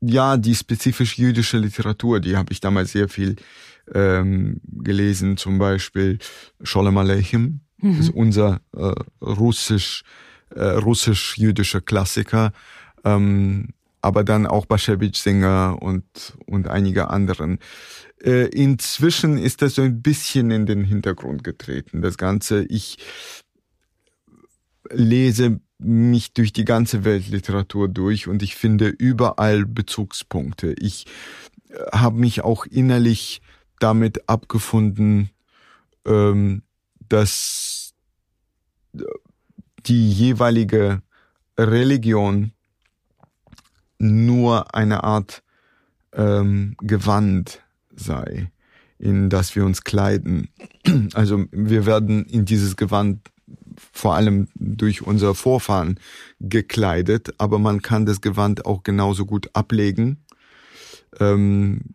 [0.00, 3.36] ja, die spezifisch jüdische Literatur, die habe ich damals sehr viel
[3.92, 6.18] ähm, gelesen, zum Beispiel
[6.62, 8.00] Sholem Aleichem, mhm.
[8.00, 10.02] ist unser äh, russisch,
[10.54, 12.52] äh, russisch-jüdischer Klassiker,
[13.04, 13.68] ähm,
[14.00, 16.04] aber dann auch Baschewitsch Singer und,
[16.46, 17.58] und einige anderen.
[18.22, 22.64] Äh, inzwischen ist das so ein bisschen in den Hintergrund getreten, das Ganze.
[22.64, 22.98] Ich
[24.90, 30.74] lese mich durch die ganze Weltliteratur durch und ich finde überall Bezugspunkte.
[30.78, 31.06] Ich
[31.68, 33.40] äh, habe mich auch innerlich
[33.80, 35.30] damit abgefunden,
[36.06, 36.62] ähm,
[37.08, 37.94] dass
[39.86, 41.02] die jeweilige
[41.58, 42.52] Religion
[43.98, 45.42] nur eine Art
[46.12, 47.62] ähm, Gewand
[47.94, 48.50] sei,
[48.98, 50.48] in das wir uns kleiden.
[51.14, 53.30] Also wir werden in dieses Gewand
[53.92, 55.98] vor allem durch unsere Vorfahren
[56.40, 60.24] gekleidet, aber man kann das Gewand auch genauso gut ablegen.
[61.20, 61.94] Ähm,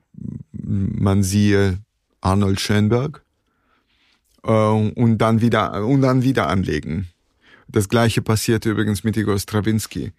[0.69, 1.79] man siehe
[2.21, 3.23] Arnold Schönberg
[4.43, 7.09] äh, und dann wieder und dann wieder anlegen.
[7.67, 10.11] Das gleiche passierte übrigens mit Igor Strawinski.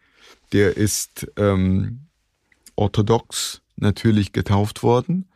[0.53, 2.07] der ist ähm,
[2.75, 5.27] orthodox natürlich getauft worden,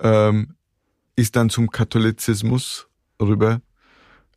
[0.00, 0.54] ähm,
[1.16, 2.86] ist dann zum Katholizismus
[3.20, 3.60] rüber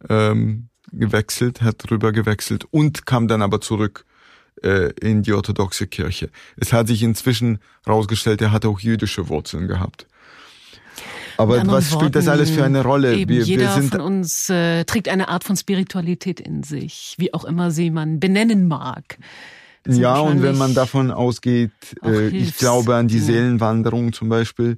[0.10, 4.06] ähm, gewechselt, hat rüber gewechselt und kam dann aber zurück
[4.64, 6.30] äh, in die orthodoxe Kirche.
[6.58, 10.08] Es hat sich inzwischen herausgestellt, er hat auch jüdische Wurzeln gehabt.
[11.38, 13.16] Aber was Worten, spielt das alles für eine Rolle?
[13.28, 17.34] Wir, jeder wir sind von uns äh, trägt eine Art von Spiritualität in sich, wie
[17.34, 19.18] auch immer sie man benennen mag.
[19.88, 21.72] Ja, und wenn man davon ausgeht,
[22.04, 23.20] äh, ich glaube an die.
[23.20, 24.78] Seelenwanderung zum Beispiel,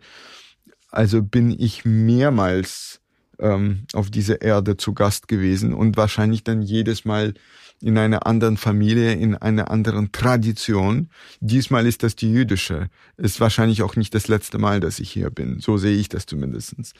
[0.91, 2.99] also bin ich mehrmals
[3.39, 7.35] ähm, auf dieser Erde zu Gast gewesen und wahrscheinlich dann jedes Mal
[7.81, 11.09] in einer anderen Familie, in einer anderen Tradition.
[11.41, 12.89] Diesmal ist das die jüdische.
[13.17, 15.59] Ist wahrscheinlich auch nicht das letzte Mal, dass ich hier bin.
[15.59, 16.93] So sehe ich das zumindestens.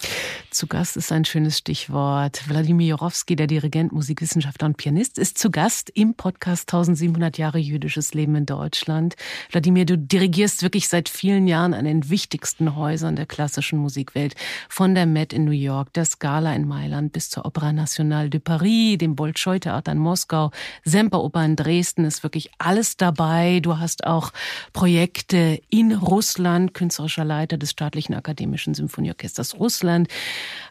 [0.52, 2.48] Zu Gast ist ein schönes Stichwort.
[2.48, 8.14] Wladimir Jorowski, der Dirigent, Musikwissenschaftler und Pianist, ist zu Gast im Podcast 1700 Jahre jüdisches
[8.14, 9.16] Leben in Deutschland.
[9.52, 14.36] Wladimir, du dirigierst wirklich seit vielen Jahren an den wichtigsten Häusern der klassischen Musikwelt.
[14.70, 18.40] Von der Met in New York, der Scala in Mailand bis zur Opera Nationale de
[18.40, 20.52] Paris, dem Bolschoi-Theater in Moskau,
[20.84, 23.60] Semperoper in Dresden ist wirklich alles dabei.
[23.62, 24.32] Du hast auch
[24.74, 30.08] Projekte in Russland, künstlerischer Leiter des Staatlichen Akademischen Symphonieorchesters Russland.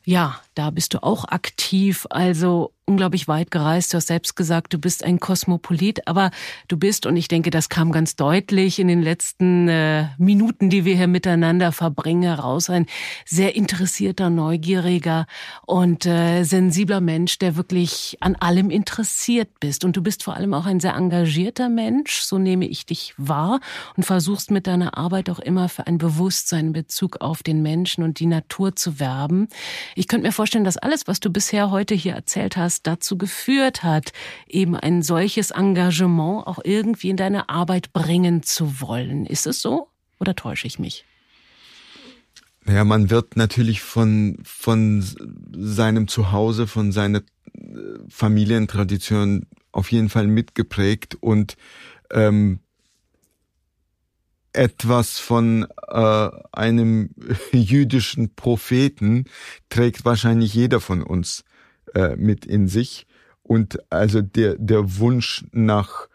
[0.05, 2.07] Ja, da bist du auch aktiv.
[2.11, 3.93] Also unglaublich weit gereist.
[3.93, 6.31] Du hast selbst gesagt, du bist ein Kosmopolit, aber
[6.69, 10.85] du bist, und ich denke, das kam ganz deutlich in den letzten äh, Minuten, die
[10.85, 12.87] wir hier miteinander verbringen, heraus, ein
[13.25, 15.27] sehr interessierter, neugieriger
[15.67, 19.85] und äh, sensibler Mensch, der wirklich an allem interessiert bist.
[19.85, 23.61] Und du bist vor allem auch ein sehr engagierter Mensch, so nehme ich dich wahr,
[23.97, 28.05] und versuchst mit deiner Arbeit auch immer für ein Bewusstsein in Bezug auf den Menschen
[28.05, 29.49] und die Natur zu werben.
[29.95, 33.83] Ich könnte mir vorstellen, dass alles, was du bisher heute hier erzählt hast, dazu geführt
[33.83, 34.13] hat,
[34.49, 39.27] eben ein solches Engagement auch irgendwie in deine Arbeit bringen zu wollen.
[39.27, 41.05] Ist es so oder täusche ich mich?
[42.67, 45.05] Ja, man wird natürlich von, von
[45.57, 47.23] seinem Zuhause, von seiner äh,
[48.09, 51.57] Familientradition auf jeden Fall mitgeprägt und
[52.11, 52.61] ähm,
[54.53, 57.11] etwas von äh, einem
[57.53, 59.27] jüdischen Propheten
[59.69, 61.45] trägt wahrscheinlich jeder von uns
[61.95, 63.07] äh, mit in sich.
[63.43, 66.09] Und also der, der Wunsch nach,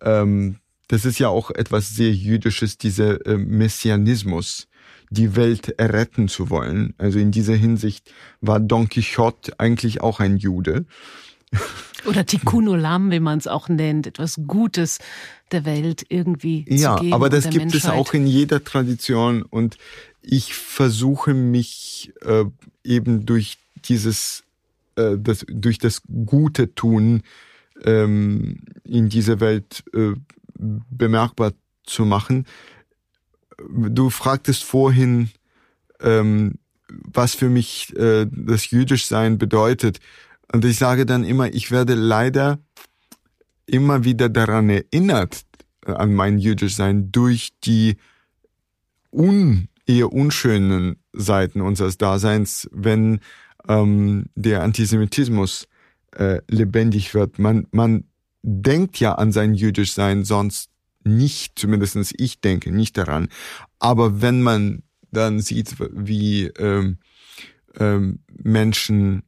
[0.00, 0.56] ähm,
[0.88, 4.68] das ist ja auch etwas sehr Jüdisches, dieser äh, Messianismus,
[5.10, 6.94] die Welt erretten zu wollen.
[6.98, 10.86] Also in dieser Hinsicht war Don Quixote eigentlich auch ein Jude.
[12.06, 14.98] Oder Tikkun Olam, wie man es auch nennt, etwas Gutes
[15.50, 17.10] der Welt irgendwie ja, zu geben.
[17.10, 17.82] Ja, aber das gibt Menschheit.
[17.82, 19.76] es auch in jeder Tradition und
[20.22, 22.44] ich versuche mich äh,
[22.84, 24.44] eben durch dieses
[24.98, 27.22] äh, das, durch das Gute tun
[27.84, 30.14] ähm, in dieser Welt äh,
[30.58, 31.52] bemerkbar
[31.84, 32.46] zu machen.
[33.70, 35.30] Du fragtest vorhin,
[36.00, 36.54] ähm,
[36.88, 40.00] was für mich äh, das Jüdischsein bedeutet.
[40.52, 42.58] Und ich sage dann immer, ich werde leider
[43.66, 45.42] immer wieder daran erinnert,
[45.86, 47.96] äh, an mein Jüdischsein, durch die
[49.12, 53.20] un, eher unschönen Seiten unseres Daseins, wenn
[53.68, 55.68] ähm, der Antisemitismus
[56.12, 57.38] äh, lebendig wird.
[57.38, 58.04] Man, man
[58.42, 60.70] denkt ja an sein Jüdischsein sonst
[61.04, 63.28] nicht, zumindestens ich denke nicht daran.
[63.78, 66.98] Aber wenn man dann sieht, wie ähm,
[67.78, 69.22] ähm, Menschen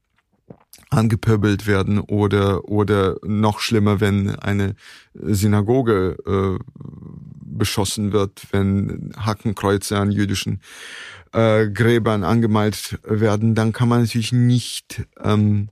[0.91, 4.75] angepöbelt werden oder oder noch schlimmer, wenn eine
[5.15, 6.59] Synagoge äh,
[7.59, 10.61] beschossen wird, wenn Hakenkreuze an jüdischen
[11.33, 15.69] äh, Gräbern angemalt werden, dann kann man natürlich nicht ähm,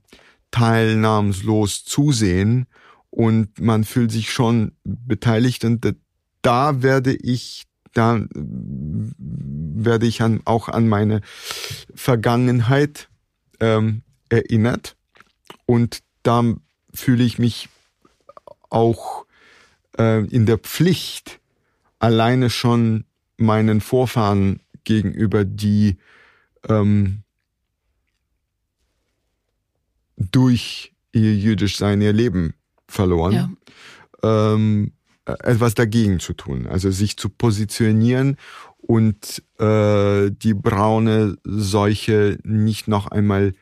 [0.51, 2.65] teilnahmslos zusehen
[3.09, 5.95] und man fühlt sich schon beteiligt und
[6.41, 11.21] da werde ich da werde ich an, auch an meine
[11.95, 13.09] Vergangenheit
[13.59, 14.95] ähm, erinnert
[15.65, 16.43] und da
[16.93, 17.69] fühle ich mich
[18.69, 19.25] auch
[19.97, 21.38] äh, in der Pflicht,
[21.99, 23.05] alleine schon
[23.37, 25.97] meinen Vorfahren gegenüber, die
[26.67, 27.23] ähm,
[30.17, 32.53] durch ihr jüdisch sein ihr Leben
[32.87, 33.33] verloren,
[34.23, 34.49] ja.
[34.51, 34.93] ähm,
[35.25, 38.37] etwas dagegen zu tun, also sich zu positionieren
[38.77, 43.53] und äh, die braune Seuche nicht noch einmal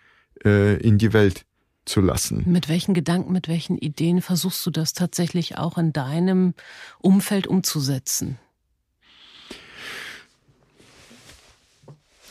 [0.45, 1.45] äh, in die Welt
[1.87, 2.43] zu lassen.
[2.45, 6.53] Mit welchen Gedanken, mit welchen Ideen versuchst du das tatsächlich auch in deinem
[6.99, 8.37] Umfeld umzusetzen?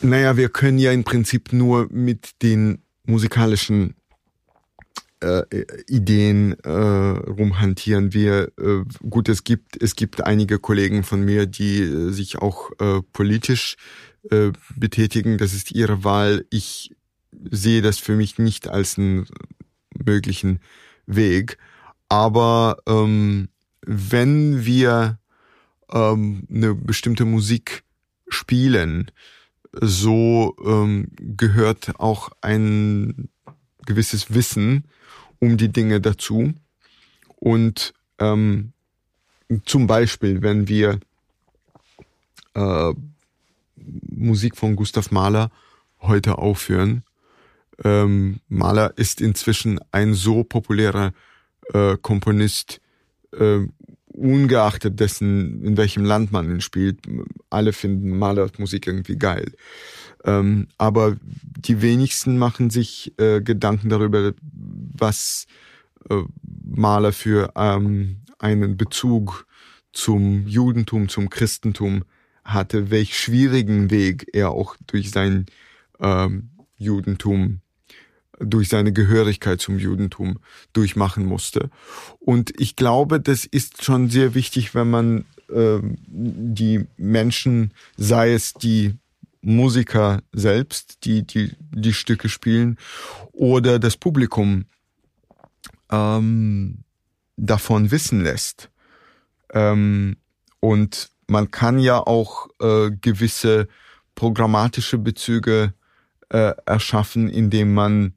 [0.01, 3.95] Naja, wir können ja im Prinzip nur mit den musikalischen
[5.21, 5.43] äh,
[5.87, 8.13] Ideen äh, rumhantieren.
[8.13, 12.71] Wir äh, gut, es gibt es gibt einige Kollegen von mir, die äh, sich auch
[12.79, 13.77] äh, politisch
[14.29, 15.39] äh, betätigen.
[15.39, 16.45] Das ist ihre Wahl.
[16.51, 16.91] Ich
[17.31, 19.27] sehe das für mich nicht als einen
[20.05, 20.59] möglichen
[21.05, 21.57] Weg.
[22.09, 23.49] Aber ähm,
[23.81, 25.19] wenn wir
[25.91, 27.83] ähm, eine bestimmte Musik
[28.27, 29.11] spielen,
[29.73, 33.29] so ähm, gehört auch ein
[33.85, 34.85] gewisses Wissen
[35.39, 36.53] um die Dinge dazu.
[37.35, 38.73] Und ähm,
[39.65, 40.99] zum Beispiel, wenn wir
[42.53, 42.93] äh,
[43.75, 45.51] Musik von Gustav Mahler
[46.01, 47.03] heute aufführen,
[47.83, 51.13] ähm, Mahler ist inzwischen ein so populärer
[51.73, 52.81] äh, Komponist,
[53.37, 53.59] äh,
[54.07, 57.01] ungeachtet dessen, in welchem Land man ihn spielt.
[57.51, 59.53] Alle finden Mahlers Musik irgendwie geil.
[60.25, 65.45] Ähm, aber die wenigsten machen sich äh, Gedanken darüber, was
[66.09, 66.23] äh,
[66.63, 69.45] Mahler für ähm, einen Bezug
[69.93, 72.03] zum Judentum, zum Christentum
[72.43, 75.45] hatte, welch schwierigen Weg er auch durch sein
[75.99, 77.61] ähm, Judentum
[78.39, 80.39] durch seine Gehörigkeit zum Judentum
[80.73, 81.69] durchmachen musste.
[82.19, 88.53] Und ich glaube, das ist schon sehr wichtig, wenn man äh, die Menschen, sei es
[88.53, 88.95] die
[89.41, 92.77] Musiker selbst, die die, die Stücke spielen,
[93.31, 94.65] oder das Publikum
[95.89, 96.79] ähm,
[97.37, 98.69] davon wissen lässt.
[99.53, 100.17] Ähm,
[100.59, 103.67] und man kann ja auch äh, gewisse
[104.15, 105.73] programmatische Bezüge
[106.29, 108.13] äh, erschaffen, indem man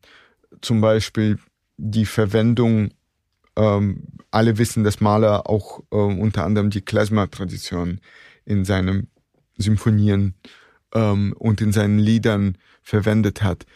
[0.60, 1.38] zum Beispiel
[1.76, 2.90] die Verwendung,
[3.56, 8.00] ähm, alle wissen, dass Mahler auch äh, unter anderem die Klezmer-Tradition
[8.44, 9.08] in seinen
[9.56, 10.34] Symphonien
[10.94, 13.66] ähm, und in seinen Liedern verwendet hat.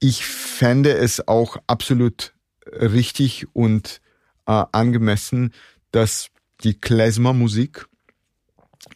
[0.00, 2.34] Ich fände es auch absolut
[2.66, 4.00] richtig und
[4.46, 5.52] äh, angemessen,
[5.92, 6.28] dass
[6.62, 7.86] die Klezmer-Musik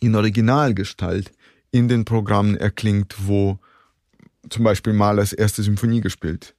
[0.01, 1.33] in Originalgestalt
[1.71, 3.59] in den Programmen erklingt, wo
[4.51, 6.55] zum Beispiel Mahlers erste Symphonie gespielt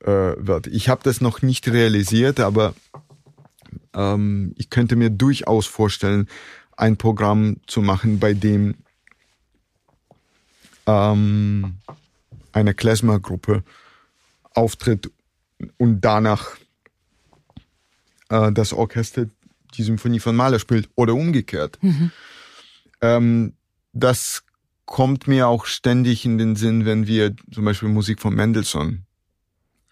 [0.00, 0.06] äh,
[0.36, 0.66] wird.
[0.66, 2.74] Ich habe das noch nicht realisiert, aber
[3.94, 6.28] ähm, ich könnte mir durchaus vorstellen,
[6.76, 8.74] ein Programm zu machen, bei dem
[10.86, 11.76] ähm,
[12.52, 13.62] eine Klezmer-Gruppe
[14.54, 15.10] auftritt
[15.76, 16.56] und danach
[18.30, 19.26] äh, das Orchester
[19.76, 21.78] die Symphonie von Mahler spielt oder umgekehrt.
[21.82, 22.10] Mhm.
[23.02, 23.52] Ähm,
[23.92, 24.42] das
[24.90, 29.06] kommt mir auch ständig in den Sinn, wenn wir zum Beispiel Musik von Mendelssohn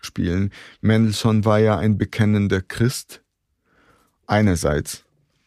[0.01, 0.51] spielen.
[0.81, 3.23] Mendelssohn war ja ein bekennender Christ,
[4.27, 5.05] einerseits.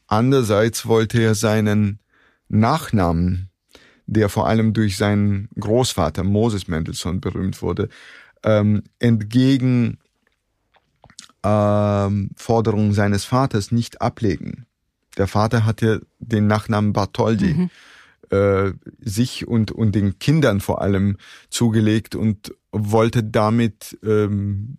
[0.08, 1.99] Andererseits wollte er seinen
[2.47, 3.49] Nachnamen,
[4.06, 7.89] der vor allem durch seinen Großvater Moses Mendelssohn berühmt wurde,
[8.43, 9.97] ähm, entgegen
[11.43, 14.66] ähm, Forderungen seines Vaters nicht ablegen.
[15.18, 17.54] Der Vater hatte den Nachnamen Bartholdi.
[17.54, 17.70] Mhm
[18.32, 21.18] äh, sich und, und den Kindern vor allem
[21.50, 24.78] zugelegt und wollte damit ähm,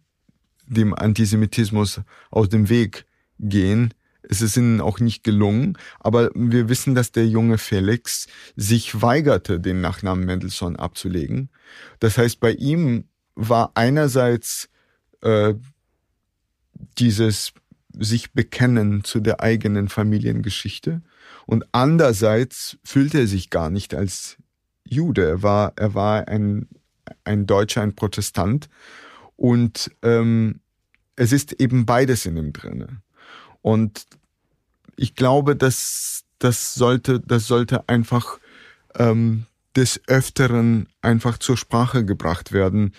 [0.67, 2.01] dem Antisemitismus
[2.31, 3.05] aus dem Weg
[3.39, 3.93] gehen.
[4.23, 8.27] Es ist ihnen auch nicht gelungen, aber wir wissen, dass der junge Felix
[8.57, 11.51] sich weigerte, den Nachnamen Mendelssohn abzulegen.
[11.99, 14.71] Das heißt, bei ihm war einerseits
[15.21, 15.55] äh,
[16.99, 17.53] dieses
[17.99, 21.03] sich bekennen zu der eigenen Familiengeschichte
[21.47, 24.37] und andererseits fühlte er sich gar nicht als
[24.85, 25.27] Jude.
[25.27, 26.69] Er war, er war ein,
[27.25, 28.69] ein Deutscher, ein Protestant.
[29.37, 30.61] Und ähm,
[31.17, 33.03] es ist eben beides in ihm drinne.
[33.61, 34.07] Und
[34.97, 38.39] ich glaube, dass das sollte, das sollte einfach
[38.97, 42.95] ähm, des Öfteren einfach zur Sprache gebracht werden.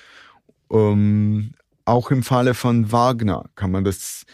[0.71, 1.53] Ähm,
[1.85, 4.25] auch im Falle von Wagner kann man das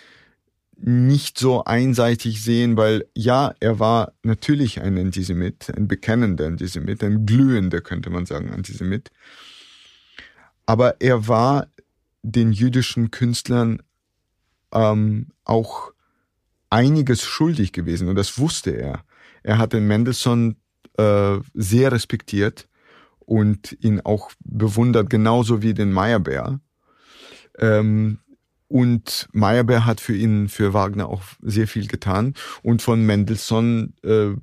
[0.82, 7.26] nicht so einseitig sehen, weil ja, er war natürlich ein Antisemit, ein bekennender Antisemit, ein
[7.26, 9.12] glühender, könnte man sagen, Antisemit.
[10.66, 11.68] Aber er war
[12.22, 13.82] den jüdischen Künstlern
[14.72, 15.92] ähm, auch
[16.70, 19.04] einiges schuldig gewesen und das wusste er.
[19.44, 20.58] Er hatte Mendelssohn
[20.98, 22.68] äh, sehr respektiert
[23.20, 26.60] und ihn auch bewundert, genauso wie den Meyerbeer.
[27.58, 28.20] Ähm,
[28.70, 32.36] und Meyerbeer hat für ihn, für Wagner auch sehr viel getan.
[32.64, 34.36] Und von Mendelssohn äh,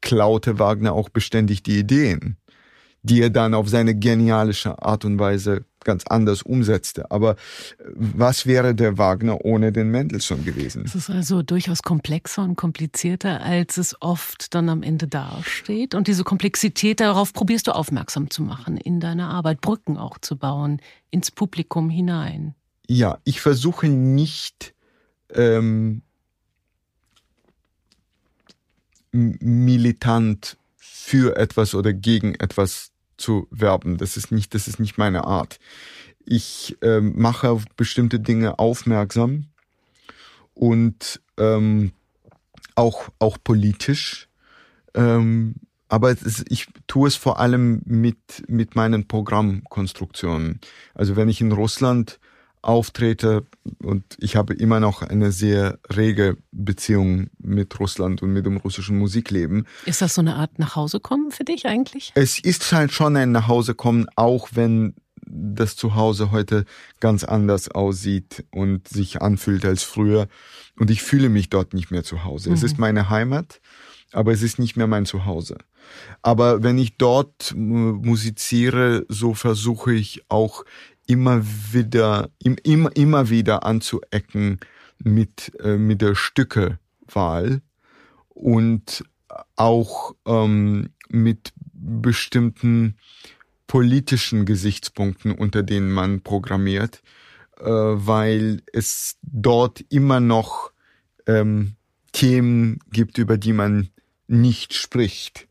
[0.00, 2.36] klaute Wagner auch beständig die Ideen,
[3.02, 7.10] die er dann auf seine genialische Art und Weise ganz anders umsetzte.
[7.10, 7.36] Aber
[7.94, 10.84] was wäre der Wagner ohne den Mendelssohn gewesen?
[10.84, 15.94] Es ist also durchaus komplexer und komplizierter, als es oft dann am Ende dasteht.
[15.94, 20.36] Und diese Komplexität, darauf probierst du aufmerksam zu machen in deiner Arbeit, Brücken auch zu
[20.36, 20.80] bauen,
[21.10, 22.54] ins Publikum hinein.
[22.90, 24.74] Ja, ich versuche nicht
[25.32, 26.02] ähm,
[29.12, 33.96] militant für etwas oder gegen etwas zu werben.
[33.96, 35.60] Das ist nicht, das ist nicht meine Art.
[36.24, 39.46] Ich ähm, mache auf bestimmte Dinge aufmerksam
[40.54, 41.92] und ähm,
[42.74, 44.28] auch auch politisch.
[44.94, 45.54] Ähm,
[45.88, 50.60] aber ist, ich tue es vor allem mit mit meinen Programmkonstruktionen.
[50.92, 52.18] Also wenn ich in Russland
[52.62, 53.46] auftrete
[53.82, 58.98] und ich habe immer noch eine sehr rege Beziehung mit Russland und mit dem russischen
[58.98, 59.66] Musikleben.
[59.86, 62.12] Ist das so eine Art Nachhausekommen für dich eigentlich?
[62.14, 64.94] Es ist halt schon ein Nachhausekommen, auch wenn
[65.26, 66.64] das Zuhause heute
[66.98, 70.28] ganz anders aussieht und sich anfühlt als früher.
[70.78, 72.50] Und ich fühle mich dort nicht mehr zu Hause.
[72.50, 72.54] Mhm.
[72.56, 72.82] Es ist mhm.
[72.82, 73.60] meine Heimat,
[74.12, 75.58] aber es ist nicht mehr mein Zuhause.
[76.22, 80.64] Aber wenn ich dort musiziere, so versuche ich auch
[81.10, 81.42] immer
[81.72, 84.60] wieder, immer, immer wieder anzuecken
[85.02, 87.62] mit, äh, mit der Stückewahl
[88.28, 89.04] und
[89.56, 92.96] auch ähm, mit bestimmten
[93.66, 97.02] politischen Gesichtspunkten, unter denen man programmiert,
[97.58, 100.70] äh, weil es dort immer noch
[101.26, 101.74] ähm,
[102.12, 103.88] Themen gibt, über die man
[104.28, 105.48] nicht spricht,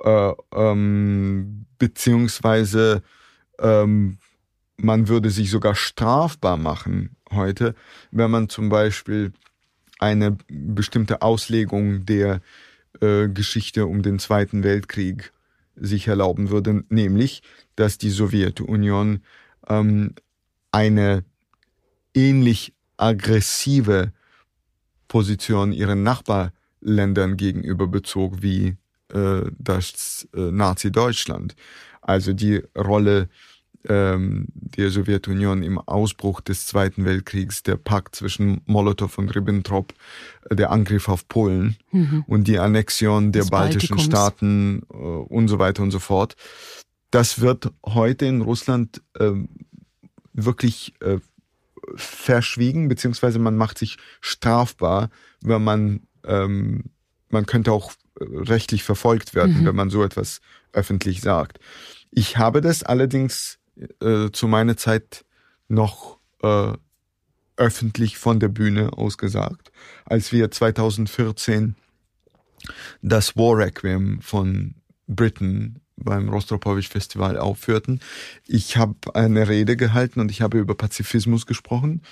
[0.00, 3.04] äh, ähm, beziehungsweise
[3.60, 4.18] ähm,
[4.80, 7.74] man würde sich sogar strafbar machen heute,
[8.10, 9.32] wenn man zum Beispiel
[9.98, 12.40] eine bestimmte Auslegung der
[13.00, 15.32] äh, Geschichte um den Zweiten Weltkrieg
[15.74, 17.42] sich erlauben würde, nämlich,
[17.76, 19.22] dass die Sowjetunion
[19.68, 20.14] ähm,
[20.70, 21.24] eine
[22.14, 24.12] ähnlich aggressive
[25.08, 28.76] Position ihren Nachbarländern gegenüber bezog wie
[29.12, 31.56] äh, das äh, Nazi-Deutschland.
[32.00, 33.28] Also die Rolle
[33.86, 39.94] ähm, der Sowjetunion im Ausbruch des Zweiten Weltkriegs, der Pakt zwischen Molotow und Ribbentrop,
[40.50, 42.24] äh, der Angriff auf Polen mhm.
[42.26, 43.98] und die Annexion der baltischen.
[43.98, 46.34] Staaten äh, und so weiter und so fort.
[47.10, 49.32] Das wird heute in Russland äh,
[50.32, 51.18] wirklich äh,
[51.94, 55.10] verschwiegen, beziehungsweise man macht sich strafbar,
[55.40, 56.84] wenn man, ähm,
[57.30, 59.66] man könnte auch äh, rechtlich verfolgt werden, mhm.
[59.66, 60.40] wenn man so etwas
[60.72, 61.58] öffentlich sagt.
[62.10, 63.58] Ich habe das allerdings
[64.00, 65.24] äh, zu meiner Zeit
[65.68, 66.72] noch äh,
[67.56, 69.72] öffentlich von der Bühne ausgesagt,
[70.04, 71.74] als wir 2014
[73.02, 74.74] das War Requiem von
[75.06, 78.00] Britain beim Rostropowitsch Festival aufführten.
[78.46, 82.02] Ich habe eine Rede gehalten und ich habe über Pazifismus gesprochen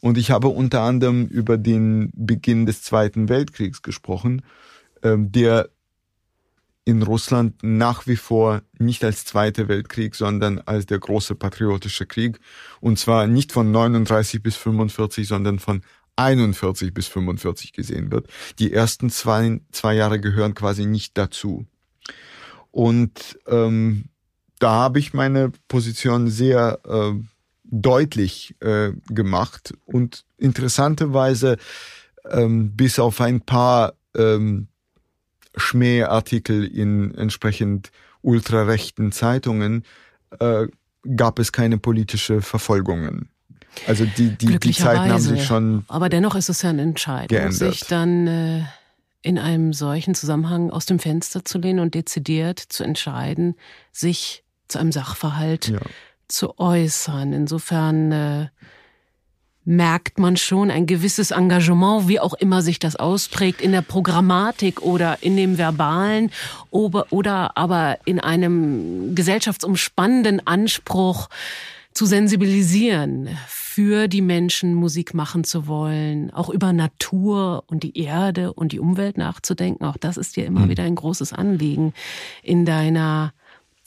[0.00, 4.42] und ich habe unter anderem über den Beginn des Zweiten Weltkriegs gesprochen,
[5.02, 5.70] ähm, der
[6.90, 12.40] in Russland nach wie vor nicht als Zweiter Weltkrieg, sondern als der große patriotische Krieg.
[12.80, 15.82] Und zwar nicht von 39 bis 45, sondern von
[16.16, 18.26] 41 bis 45 gesehen wird.
[18.58, 21.64] Die ersten zwei, zwei Jahre gehören quasi nicht dazu.
[22.72, 24.06] Und ähm,
[24.58, 27.12] da habe ich meine Position sehr äh,
[27.64, 31.56] deutlich äh, gemacht und interessanterweise
[32.28, 34.66] ähm, bis auf ein paar ähm,
[35.56, 37.90] Schmähartikel in entsprechend
[38.22, 39.84] ultrarechten Zeitungen
[40.38, 40.66] äh,
[41.16, 43.28] gab es keine politische Verfolgungen.
[43.86, 45.84] Also die, die, die Zeiten haben sich schon.
[45.88, 48.62] Aber dennoch ist es ja ein Entscheid, sich dann äh,
[49.22, 53.54] in einem solchen Zusammenhang aus dem Fenster zu lehnen und dezidiert zu entscheiden,
[53.92, 55.80] sich zu einem Sachverhalt ja.
[56.28, 57.32] zu äußern.
[57.32, 58.48] Insofern äh,
[59.70, 64.82] merkt man schon ein gewisses Engagement, wie auch immer sich das ausprägt, in der Programmatik
[64.82, 66.32] oder in dem Verbalen
[66.70, 71.28] oder, oder aber in einem gesellschaftsumspannenden Anspruch
[71.94, 78.52] zu sensibilisieren, für die Menschen Musik machen zu wollen, auch über Natur und die Erde
[78.52, 79.84] und die Umwelt nachzudenken.
[79.84, 80.70] Auch das ist dir immer mhm.
[80.70, 81.94] wieder ein großes Anliegen
[82.42, 83.32] in deiner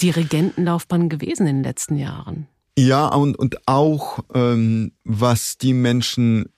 [0.02, 2.48] Dirigentenlaufbahn gewesen in den letzten Jahren.
[2.78, 6.50] Ja, und, und auch, ähm, was die Menschen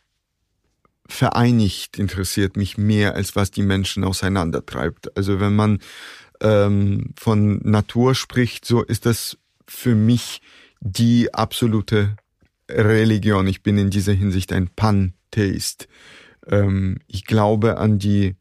[1.07, 5.15] vereinigt, interessiert mich mehr, als was die Menschen auseinandertreibt.
[5.17, 5.79] Also wenn man
[6.41, 9.37] ähm, von Natur spricht, so ist das
[9.67, 10.41] für mich
[10.79, 12.15] die absolute
[12.69, 13.47] Religion.
[13.47, 15.87] Ich bin in dieser Hinsicht ein Pantheist.
[16.47, 18.35] Ähm, ich glaube an die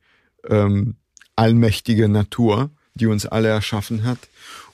[0.49, 0.97] ähm,
[1.37, 4.19] allmächtige Natur, die uns alle erschaffen hat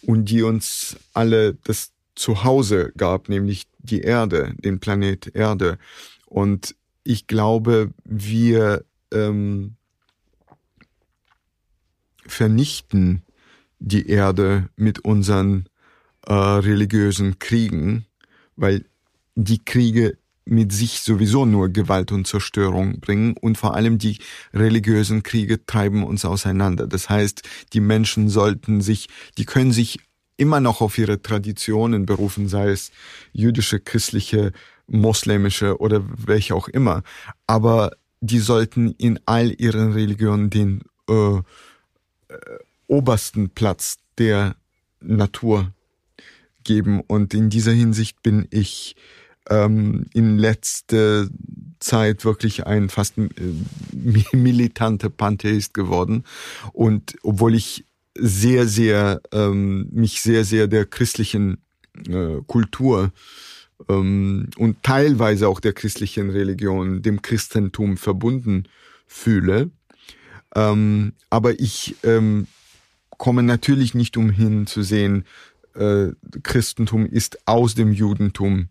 [0.02, 5.78] und die uns alle das Zuhause gab, nämlich die Erde, den Planet Erde.
[6.26, 9.76] Und ich glaube, wir ähm,
[12.26, 13.22] vernichten
[13.78, 15.66] die Erde mit unseren
[16.26, 18.06] äh, religiösen Kriegen,
[18.56, 18.84] weil
[19.34, 24.18] die Kriege mit sich sowieso nur Gewalt und Zerstörung bringen und vor allem die
[24.52, 26.86] religiösen Kriege treiben uns auseinander.
[26.86, 27.42] Das heißt,
[27.72, 29.08] die Menschen sollten sich,
[29.38, 30.00] die können sich
[30.40, 32.90] immer noch auf ihre Traditionen berufen, sei es
[33.32, 34.52] jüdische, christliche,
[34.86, 37.02] moslemische oder welche auch immer.
[37.46, 41.42] Aber die sollten in all ihren Religionen den äh, äh,
[42.86, 44.56] obersten Platz der
[45.00, 45.72] Natur
[46.64, 47.00] geben.
[47.06, 48.96] Und in dieser Hinsicht bin ich
[49.48, 51.28] ähm, in letzter
[51.80, 53.28] Zeit wirklich ein fast äh,
[54.32, 56.24] militanter Pantheist geworden.
[56.72, 57.84] Und obwohl ich
[58.16, 61.58] sehr, sehr, ähm, mich sehr, sehr der christlichen
[62.08, 63.12] äh, Kultur
[63.88, 68.64] ähm, und teilweise auch der christlichen Religion, dem Christentum verbunden
[69.06, 69.70] fühle.
[70.54, 72.46] Ähm, aber ich ähm,
[73.16, 75.24] komme natürlich nicht umhin zu sehen,
[75.74, 76.08] äh,
[76.42, 78.68] Christentum ist aus dem Judentum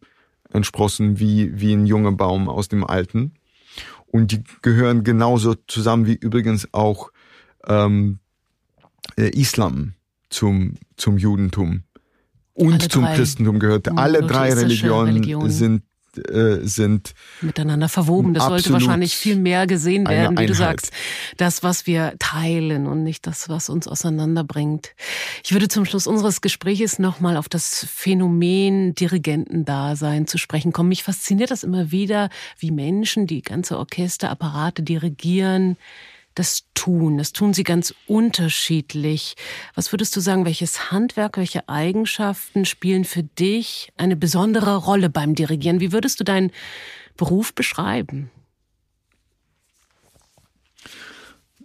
[0.52, 3.34] entsprossen wie, wie ein junger Baum aus dem Alten.
[4.08, 7.12] Und die gehören genauso zusammen wie übrigens auch
[7.68, 8.28] ähm, äh,
[9.16, 9.93] Islam
[10.30, 11.84] zum, zum Judentum
[12.54, 13.88] und Alle zum Christentum gehört.
[13.97, 15.84] Alle drei Religionen, Religionen, sind
[16.18, 18.34] äh, sind miteinander verwoben.
[18.34, 20.91] Das sollte wahrscheinlich viel mehr gesehen werden, wie du sagst.
[21.38, 24.95] Das, was wir teilen und nicht das, was uns auseinanderbringt.
[25.43, 30.89] Ich würde zum Schluss unseres Gespräches nochmal auf das Phänomen Dirigentendasein zu sprechen kommen.
[30.89, 35.78] Mich fasziniert das immer wieder, wie Menschen, die ganze Orchesterapparate dirigieren,
[36.36, 37.17] das tun.
[37.17, 39.36] Das tun sie ganz unterschiedlich.
[39.75, 45.36] Was würdest du sagen, welches Handwerk, welche Eigenschaften spielen für dich eine besondere Rolle beim
[45.36, 45.80] Dirigieren?
[45.80, 46.51] Wie würdest du deinen
[47.17, 48.32] Beruf beschreiben?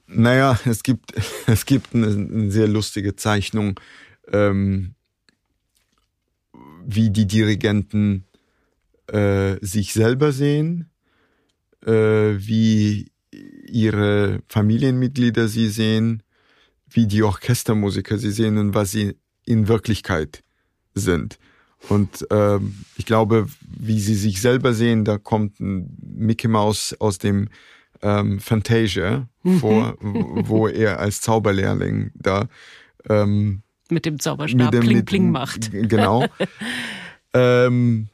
[0.07, 1.13] Naja, es gibt,
[1.47, 3.79] es gibt eine, eine sehr lustige Zeichnung,
[4.33, 4.95] ähm,
[6.87, 8.25] wie die Dirigenten
[9.07, 10.91] äh, sich selber sehen,
[11.85, 13.13] äh, wie
[13.67, 16.23] ihre Familienmitglieder sie sehen,
[16.91, 20.43] wie die Orchestermusiker sie sehen und was sie in Wirklichkeit
[20.95, 21.39] sind.
[21.89, 27.19] Und ähm, ich glaube, wie sie sich selber sehen, da kommt ein Mickey Mouse aus
[27.19, 27.49] dem
[28.01, 29.59] ähm, Fantasia mhm.
[29.59, 32.49] vor, wo er als Zauberlehrling da
[33.09, 35.71] ähm, mit dem Zauberstab mit dem, Pling Pling macht.
[35.73, 36.27] Genau.
[37.35, 38.09] ähm,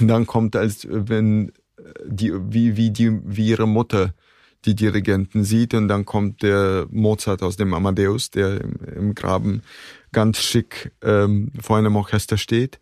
[0.00, 1.52] dann kommt als wenn
[2.06, 4.14] die, wie, wie, die, wie ihre Mutter
[4.64, 9.62] die Dirigenten sieht und dann kommt der Mozart aus dem Amadeus, der im, im Graben
[10.12, 12.80] ganz schick ähm, vor einem Orchester steht.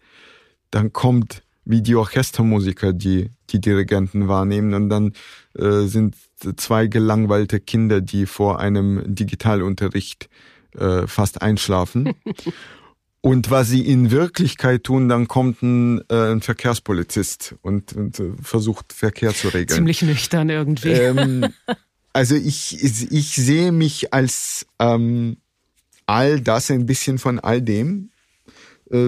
[0.71, 5.13] Dann kommt wie die Orchestermusiker die die Dirigenten wahrnehmen und dann
[5.55, 6.17] äh, sind
[6.57, 10.29] zwei gelangweilte Kinder, die vor einem Digitalunterricht
[10.77, 12.15] äh, fast einschlafen.
[13.25, 18.33] Und was sie in Wirklichkeit tun, dann kommt ein, äh, ein Verkehrspolizist und, und äh,
[18.43, 19.77] versucht Verkehr zu regeln.
[19.77, 20.91] Ziemlich nüchtern irgendwie.
[20.91, 21.47] Ähm,
[22.13, 25.37] also ich, ich sehe mich als ähm,
[26.07, 28.11] all das, ein bisschen von all dem,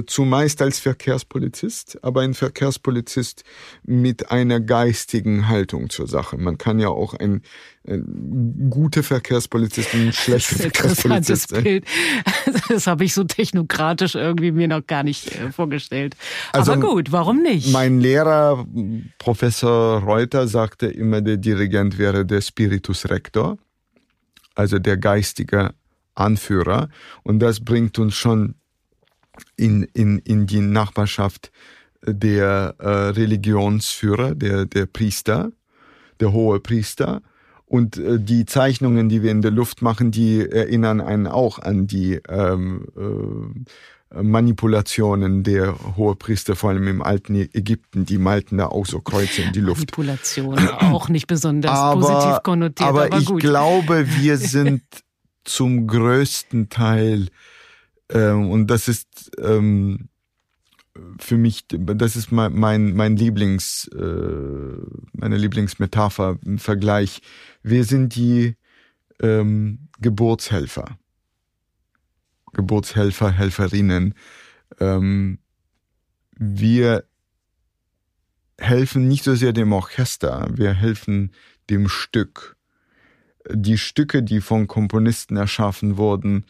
[0.07, 3.45] zumeist als Verkehrspolizist, aber ein Verkehrspolizist
[3.83, 6.39] mit einer geistigen Haltung zur Sache.
[6.39, 7.43] Man kann ja auch ein,
[7.87, 11.63] ein guter Verkehrspolizist und ein schlechter Verkehrspolizist sein.
[11.63, 11.85] Bild.
[12.69, 16.17] Das habe ich so technokratisch irgendwie mir noch gar nicht äh, vorgestellt.
[16.53, 17.71] Also aber gut, warum nicht?
[17.73, 18.67] Mein Lehrer,
[19.19, 23.59] Professor Reuter, sagte immer, der Dirigent wäre der Spiritus Rector,
[24.55, 25.75] also der geistige
[26.15, 26.89] Anführer.
[27.23, 28.55] Und das bringt uns schon
[29.57, 31.51] in, in, in die Nachbarschaft
[32.07, 35.51] der äh, Religionsführer, der, der Priester,
[36.21, 37.23] der hohe Priester.
[37.67, 41.87] Und äh, die Zeichnungen, die wir in der Luft machen, die erinnern einen auch an
[41.87, 48.87] die ähm, äh, Manipulationen der Hohepriester, vor allem im alten Ägypten, die malten da auch
[48.87, 49.97] so Kreuze in die Luft.
[49.97, 54.83] Manipulation, auch nicht besonders aber, positiv konnotiert, aber, aber ich glaube, wir sind
[55.45, 57.29] zum größten Teil
[58.15, 60.09] ähm, und das ist ähm,
[61.19, 64.77] für mich, das ist mein, mein, mein Lieblings, äh,
[65.13, 67.21] meine Lieblingsmetapher im Vergleich.
[67.63, 68.57] Wir sind die
[69.21, 70.99] ähm, Geburtshelfer.
[72.53, 74.15] Geburtshelfer, Helferinnen.
[74.79, 75.41] Ähm,
[76.37, 77.05] wir
[78.59, 81.33] helfen nicht so sehr dem Orchester, wir helfen
[81.71, 82.57] dem Stück.
[83.51, 86.47] Die Stücke, die von Komponisten erschaffen wurden,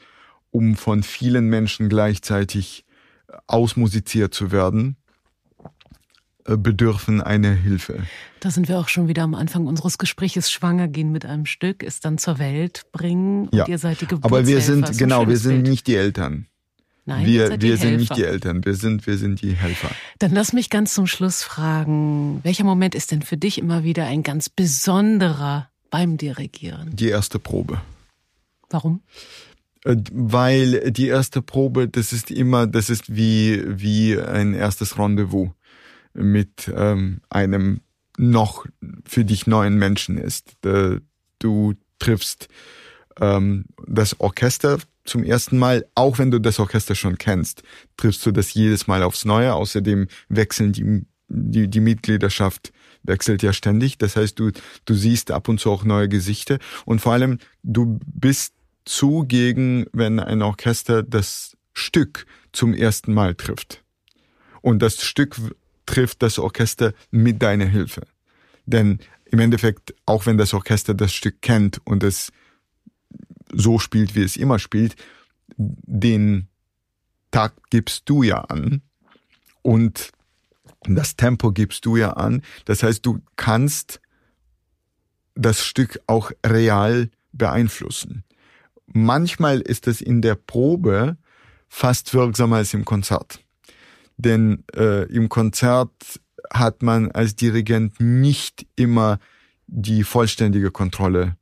[0.55, 2.84] um von vielen Menschen gleichzeitig
[3.48, 4.96] ausmusiziert zu werden,
[6.46, 8.05] äh, bedürfen eine Hilfe.
[8.38, 10.52] Da sind wir auch schon wieder am Anfang unseres Gesprächs.
[10.52, 13.48] Schwanger gehen mit einem Stück, es dann zur Welt bringen.
[13.52, 13.64] Ja.
[13.64, 15.70] Und ihr seid die Aber wir sind, genau, wir sind Bild.
[15.70, 16.46] nicht die Eltern.
[17.05, 19.90] Nein, wir, wir sind nicht die Eltern, wir sind, wir sind die Helfer.
[20.20, 24.07] Dann lass mich ganz zum Schluss fragen, welcher Moment ist denn für dich immer wieder
[24.07, 26.94] ein ganz besonderer beim Dirigieren?
[26.94, 27.80] Die erste Probe.
[28.70, 29.02] Warum?
[29.85, 35.51] Äh, weil die erste Probe, das ist immer, das ist wie, wie ein erstes Rendezvous
[36.12, 37.80] mit ähm, einem
[38.16, 38.66] noch
[39.05, 40.57] für dich neuen Menschen ist.
[41.41, 42.49] Du triffst
[43.20, 47.62] ähm, das Orchester zum ersten Mal, auch wenn du das Orchester schon kennst,
[47.97, 49.55] triffst du das jedes Mal aufs Neue.
[49.55, 52.72] Außerdem wechseln die, die, die Mitgliedschaft
[53.03, 53.99] wechselt ja ständig.
[53.99, 54.51] Das heißt, du,
[54.87, 58.53] du siehst ab und zu auch neue Gesichter und vor allem du bist
[58.85, 63.82] zugegen, wenn ein Orchester das Stück zum ersten Mal trifft.
[64.61, 65.37] Und das Stück
[65.87, 68.03] trifft das Orchester mit deiner Hilfe.
[68.66, 72.32] Denn im Endeffekt, auch wenn das Orchester das Stück kennt und es
[73.53, 74.97] so spielt, wie es immer spielt,
[75.57, 76.49] den
[77.30, 78.82] Takt gibst du ja an
[79.62, 80.12] und
[80.87, 82.43] das Tempo gibst du ja an.
[82.64, 84.01] Das heißt, du kannst
[85.35, 88.24] das Stück auch real beeinflussen.
[88.87, 91.16] Manchmal ist es in der Probe
[91.68, 93.41] fast wirksamer als im Konzert.
[94.16, 95.91] Denn äh, im Konzert
[96.53, 99.18] hat man als Dirigent nicht immer
[99.66, 101.37] die vollständige Kontrolle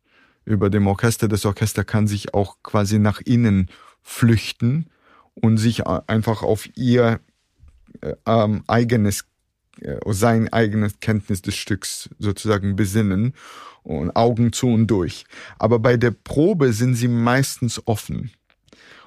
[0.45, 1.29] über dem Orchester.
[1.29, 3.69] Das Orchester kann sich auch quasi nach innen
[4.01, 4.87] flüchten
[5.35, 7.21] und sich einfach auf ihr
[8.01, 9.27] äh, ähm, eigenes,
[10.07, 13.35] sein eigenes Kenntnis des Stücks sozusagen besinnen
[13.83, 15.25] und Augen zu und durch.
[15.59, 18.31] Aber bei der Probe sind sie meistens offen.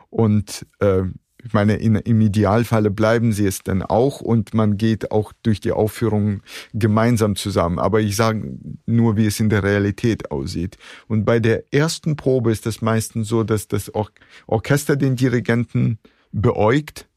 [0.10, 1.04] Und äh,
[1.46, 5.60] ich meine, in, im Idealfalle bleiben sie es dann auch und man geht auch durch
[5.60, 6.42] die Aufführung
[6.74, 7.78] gemeinsam zusammen.
[7.78, 8.58] Aber ich sage
[8.88, 10.78] nur, wie es in der Realität aussieht.
[11.08, 14.10] Und bei der ersten Probe ist es meistens so, dass das Or
[14.48, 16.00] Orchester den Dirigenten
[16.32, 17.08] beäugt,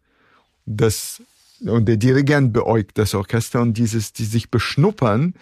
[0.67, 1.23] das,
[1.61, 5.35] und der Dirigent beäugt das Orchester und dieses, die sich beschnuppern,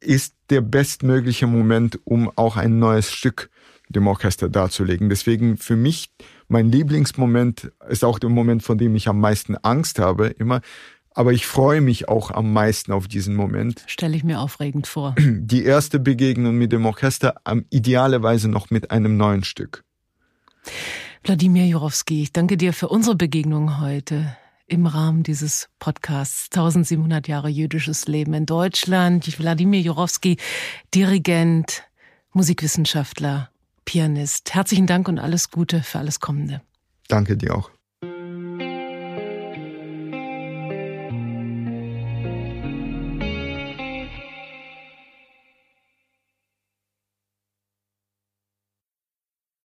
[0.00, 3.50] ist der bestmögliche Moment, um auch ein neues Stück
[3.88, 5.08] dem Orchester darzulegen.
[5.08, 6.10] Deswegen für mich
[6.48, 10.60] mein Lieblingsmoment ist auch der Moment, von dem ich am meisten Angst habe, immer.
[11.16, 13.84] Aber ich freue mich auch am meisten auf diesen Moment.
[13.86, 15.14] Stelle ich mir aufregend vor.
[15.18, 17.36] Die erste Begegnung mit dem Orchester,
[17.70, 19.84] idealerweise noch mit einem neuen Stück.
[21.22, 24.36] Wladimir Jurowski, ich danke dir für unsere Begegnung heute
[24.74, 29.38] im Rahmen dieses Podcasts 1700 Jahre jüdisches Leben in Deutschland.
[29.38, 30.36] Wladimir Jurowski,
[30.94, 31.84] Dirigent,
[32.32, 33.50] Musikwissenschaftler
[33.84, 34.52] Pianist.
[34.52, 36.60] Herzlichen Dank und alles Gute für alles Kommende.
[37.08, 37.70] Danke dir auch.